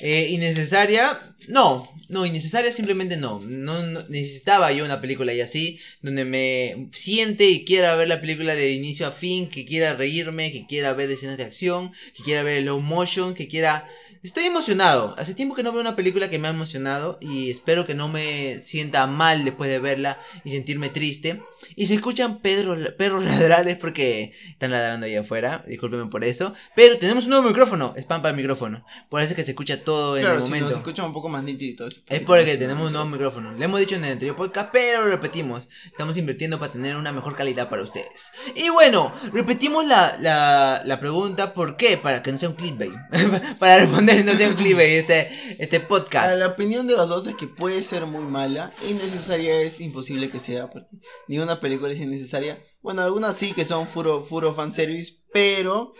Eh, 0.00 0.28
innecesaria, 0.30 1.20
no. 1.48 1.92
No, 2.08 2.24
innecesaria 2.24 2.72
simplemente 2.72 3.18
no. 3.18 3.40
No, 3.40 3.82
no. 3.82 4.02
Necesitaba 4.08 4.72
yo 4.72 4.86
una 4.86 5.02
película 5.02 5.34
y 5.34 5.42
así, 5.42 5.80
donde 6.00 6.24
me 6.24 6.88
siente 6.94 7.50
y 7.50 7.66
quiera 7.66 7.94
ver 7.94 8.08
la 8.08 8.22
película 8.22 8.54
de 8.54 8.72
inicio 8.72 9.06
a 9.06 9.12
fin, 9.12 9.50
que 9.50 9.66
quiera 9.66 9.94
reírme, 9.94 10.50
que 10.50 10.66
quiera 10.66 10.94
ver 10.94 11.10
escenas 11.10 11.36
de 11.36 11.44
acción, 11.44 11.92
que 12.16 12.22
quiera 12.22 12.42
ver 12.42 12.56
el 12.56 12.64
low 12.64 12.80
motion, 12.80 13.34
que 13.34 13.48
quiera... 13.48 13.86
Estoy 14.26 14.42
emocionado. 14.44 15.14
Hace 15.18 15.34
tiempo 15.34 15.54
que 15.54 15.62
no 15.62 15.70
veo 15.70 15.80
una 15.80 15.94
película 15.94 16.28
que 16.28 16.40
me 16.40 16.48
ha 16.48 16.50
emocionado 16.50 17.16
y 17.20 17.48
espero 17.48 17.86
que 17.86 17.94
no 17.94 18.08
me 18.08 18.60
sienta 18.60 19.06
mal 19.06 19.44
después 19.44 19.70
de 19.70 19.78
verla 19.78 20.18
y 20.42 20.50
sentirme 20.50 20.88
triste. 20.88 21.42
Y 21.76 21.86
se 21.86 21.94
escuchan 21.94 22.40
pedro- 22.40 22.96
perros 22.96 23.22
ladrales 23.24 23.76
porque 23.76 24.32
están 24.50 24.72
ladrando 24.72 25.06
ahí 25.06 25.14
afuera. 25.14 25.64
Discúlpenme 25.68 26.06
por 26.10 26.24
eso. 26.24 26.54
Pero 26.74 26.98
tenemos 26.98 27.24
un 27.26 27.30
nuevo 27.30 27.46
micrófono. 27.48 27.94
Spam 27.96 28.20
para 28.20 28.30
el 28.30 28.36
micrófono. 28.36 28.84
Por 29.08 29.22
eso 29.22 29.30
es 29.30 29.36
que 29.36 29.44
se 29.44 29.52
escucha 29.52 29.84
todo 29.84 30.18
en 30.18 30.26
el 30.26 30.38
si 30.42 30.48
momento. 30.48 30.70
nos 30.70 30.78
escuchan 30.78 31.06
un 31.06 31.12
poco 31.12 31.28
más 31.28 31.44
nítido 31.44 31.86
eso. 31.86 32.00
Es 32.08 32.20
porque 32.22 32.56
tenemos 32.56 32.88
un 32.88 32.94
nuevo 32.94 33.08
micrófono. 33.08 33.52
Le 33.52 33.64
hemos 33.64 33.78
dicho 33.78 33.94
en 33.94 34.04
el 34.06 34.12
anterior 34.14 34.34
podcast, 34.34 34.70
pero 34.72 35.04
lo 35.04 35.10
repetimos. 35.10 35.68
Estamos 35.84 36.16
invirtiendo 36.16 36.58
para 36.58 36.72
tener 36.72 36.96
una 36.96 37.12
mejor 37.12 37.36
calidad 37.36 37.68
para 37.68 37.82
ustedes. 37.84 38.32
Y 38.56 38.70
bueno, 38.70 39.12
repetimos 39.32 39.86
la, 39.86 40.16
la, 40.20 40.82
la 40.84 40.98
pregunta, 40.98 41.54
¿por 41.54 41.76
qué? 41.76 41.96
Para 41.96 42.24
que 42.24 42.32
no 42.32 42.38
sea 42.38 42.48
un 42.48 42.56
clickbait. 42.56 42.92
para 43.60 43.78
responder 43.78 44.15
no 44.24 44.36
sea 44.36 44.48
un 44.48 44.54
clickbait 44.54 45.00
este, 45.00 45.30
este 45.58 45.80
podcast. 45.80 46.38
La 46.38 46.48
opinión 46.48 46.86
de 46.86 46.94
los 46.94 47.08
dos 47.08 47.26
es 47.26 47.34
que 47.34 47.46
puede 47.46 47.82
ser 47.82 48.06
muy 48.06 48.24
mala. 48.24 48.72
Innecesaria 48.88 49.60
es 49.60 49.80
imposible 49.80 50.30
que 50.30 50.40
sea. 50.40 50.70
Porque 50.70 50.88
ni 51.28 51.38
una 51.38 51.60
película 51.60 51.92
es 51.92 52.00
innecesaria. 52.00 52.62
Bueno, 52.82 53.02
algunas 53.02 53.36
sí 53.36 53.52
que 53.52 53.64
son 53.64 53.86
puro, 53.86 54.24
puro 54.24 54.54
fanservice. 54.54 55.14
Pero 55.32 55.94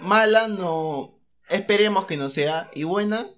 mala 0.00 0.48
no. 0.48 1.20
Esperemos 1.48 2.06
que 2.06 2.16
no 2.16 2.30
sea. 2.30 2.70
Y 2.74 2.84
buena. 2.84 3.28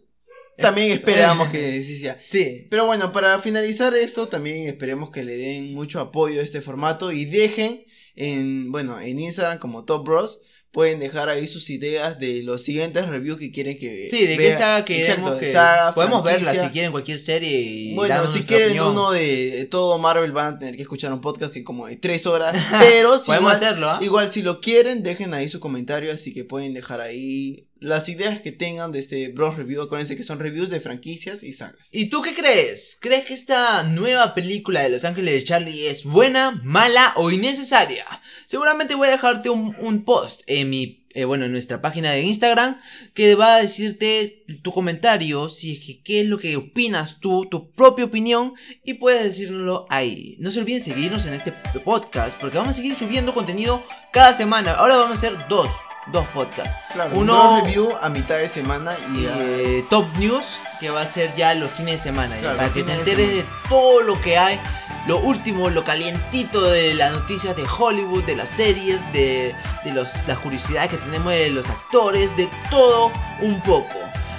También 0.57 0.91
esperamos 0.91 1.49
que 1.49 1.83
sí 1.83 2.01
sea. 2.01 2.19
Sí. 2.27 2.67
Pero 2.71 2.85
bueno, 2.85 3.13
para 3.13 3.39
finalizar 3.39 3.95
esto, 3.95 4.29
también 4.29 4.69
esperemos 4.69 5.11
que 5.11 5.23
le 5.23 5.37
den 5.37 5.73
mucho 5.73 6.01
apoyo 6.01 6.41
a 6.41 6.45
este 6.45 6.61
formato 6.61 7.13
y 7.13 7.25
dejen 7.25 7.85
en, 8.15 8.71
bueno, 8.71 9.01
en 9.01 9.19
Instagram 9.19 9.59
como 9.59 9.85
Top 9.85 10.05
Bros. 10.07 10.43
Pueden 10.73 11.01
dejar 11.01 11.29
ahí 11.29 11.49
sus 11.49 11.69
ideas 11.69 12.21
de 12.21 12.45
los 12.45 12.63
siguientes 12.63 13.09
reviews 13.09 13.41
que 13.41 13.51
quieren 13.51 13.77
que 13.77 14.09
Sí, 14.09 14.27
de 14.27 14.37
qué 14.37 14.53
saga 14.53 14.85
queremos 14.85 15.35
que... 15.39 15.53
saga, 15.53 15.93
Podemos 15.95 16.23
verla 16.23 16.41
franquicia. 16.43 16.67
si 16.69 16.73
quieren 16.73 16.93
cualquier 16.93 17.19
serie 17.19 17.93
Bueno, 17.97 18.29
si 18.29 18.43
quieren 18.45 18.69
opinión. 18.69 18.93
uno 18.93 19.11
de, 19.11 19.67
todo 19.69 19.99
Marvel 19.99 20.31
van 20.31 20.55
a 20.55 20.59
tener 20.61 20.77
que 20.77 20.83
escuchar 20.83 21.13
un 21.13 21.21
podcast 21.21 21.55
de 21.55 21.65
como 21.65 21.89
de 21.89 21.97
tres 21.97 22.25
horas. 22.27 22.55
Pero 22.81 23.19
si 23.19 23.27
Podemos 23.27 23.53
igual, 23.53 23.57
hacerlo, 23.57 23.91
¿ah? 23.91 23.99
igual 24.01 24.31
si 24.31 24.43
lo 24.43 24.61
quieren, 24.61 25.03
dejen 25.03 25.35
ahí 25.35 25.49
su 25.49 25.59
comentario. 25.59 26.13
Así 26.13 26.33
que 26.33 26.45
pueden 26.45 26.73
dejar 26.73 27.01
ahí 27.01 27.67
las 27.81 28.09
ideas 28.09 28.41
que 28.43 28.53
tengan 28.53 28.93
de 28.93 29.01
este 29.01 29.29
Bros 29.29 29.57
Review. 29.57 29.83
Acuérdense 29.83 30.17
que 30.17 30.23
son 30.23 30.39
reviews 30.39 30.71
de 30.71 30.81
franquicias 30.81 31.43
y 31.43 31.55
sagas. 31.55 31.89
¿Y 31.91 32.11
tú 32.11 32.23
qué 32.23 32.35
crees? 32.35 32.99
¿Crees 33.01 33.25
que 33.25 33.35
esta 33.35 33.83
nueva 33.83 34.35
película 34.35 34.83
de 34.83 34.91
Los 34.91 35.05
Ángeles 35.05 35.35
de 35.35 35.45
Charlie 35.45 35.87
es 35.87 36.05
buena, 36.05 36.61
mala 36.63 37.15
o 37.17 37.31
innecesaria? 37.31 38.05
Seguramente 38.47 38.95
voy 38.95 39.09
a 39.09 39.13
dejarte 39.13 39.49
un, 39.51 40.05
post 40.05 40.43
en 40.47 40.71
mi, 40.71 41.07
eh, 41.11 41.25
bueno, 41.25 41.47
en 41.47 41.53
nuestra 41.53 41.81
página 41.81 42.13
de 42.13 42.23
Instagram 42.23 42.81
que 43.15 43.35
va 43.35 43.57
a 43.57 43.63
decirte 43.63 44.45
tu 44.63 44.73
comentario, 44.73 45.49
si 45.49 45.73
es 45.73 45.81
que 45.81 46.03
qué 46.03 46.21
es 46.21 46.27
lo 46.27 46.39
que 46.39 46.57
opinas 46.57 47.19
tú, 47.21 47.47
tu 47.51 47.71
propia 47.73 48.05
opinión 48.05 48.55
y 48.85 48.95
puedes 48.95 49.25
decírnoslo 49.25 49.87
ahí. 49.89 50.37
No 50.39 50.53
se 50.53 50.61
olviden 50.61 50.85
seguirnos 50.85 51.25
en 51.27 51.35
este 51.35 51.53
podcast 51.85 52.39
porque 52.39 52.59
vamos 52.59 52.75
a 52.75 52.77
seguir 52.77 52.99
subiendo 52.99 53.33
contenido 53.33 53.83
cada 54.13 54.37
semana. 54.37 54.73
Ahora 54.73 54.97
vamos 54.97 55.17
a 55.17 55.19
hacer 55.19 55.49
dos, 55.49 55.69
dos 56.13 56.27
podcasts. 56.29 56.75
Claro, 56.93 57.11
Uno- 57.15 57.53
un 57.59 57.65
Review 57.65 57.93
a 58.01 58.09
mitad 58.09 58.37
de 58.37 58.49
semana 58.49 58.97
y 59.15 59.27
eh, 59.29 59.85
Top 59.91 60.07
News, 60.19 60.45
que 60.81 60.91
va 60.91 61.03
a 61.03 61.07
ser 61.07 61.35
ya 61.37 61.55
los 61.55 61.71
fines 61.71 62.03
de 62.03 62.11
semana, 62.11 62.37
Claro, 62.39 62.57
para 62.57 62.69
que 62.73 62.83
te 62.83 62.91
fines 62.91 63.05
de 63.05 63.13
enteres 63.13 63.37
de 63.37 63.47
todo 63.69 64.03
lo 64.03 64.21
que 64.21 64.37
hay, 64.39 64.61
lo 65.07 65.19
último, 65.19 65.71
lo 65.71 65.83
calientito 65.85 66.63
de 66.63 66.95
las 66.95 67.13
noticias 67.13 67.57
de 67.57 67.65
Hollywood, 67.67 68.25
de 68.25 68.37
las 68.37 68.49
series, 68.51 69.11
de, 69.13 69.55
de 69.85 69.93
los, 69.93 70.09
las 70.27 70.39
curiosidades 70.39 70.91
que 70.91 70.97
tenemos 70.99 71.33
de 71.33 71.51
los 71.51 71.69
actores, 71.69 72.37
de 72.37 72.49
todo 72.71 73.11
un 73.41 73.61
poco. 73.63 73.95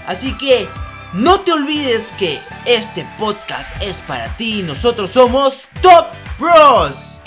Así 0.05 0.37
que 0.37 0.67
no 1.13 1.39
te 1.41 1.51
olvides 1.51 2.13
que 2.17 2.39
este 2.65 3.05
podcast 3.19 3.75
es 3.81 3.99
para 4.01 4.27
ti 4.37 4.63
nosotros 4.63 5.09
somos 5.11 5.67
Top 5.81 6.07
Bros. 6.39 7.20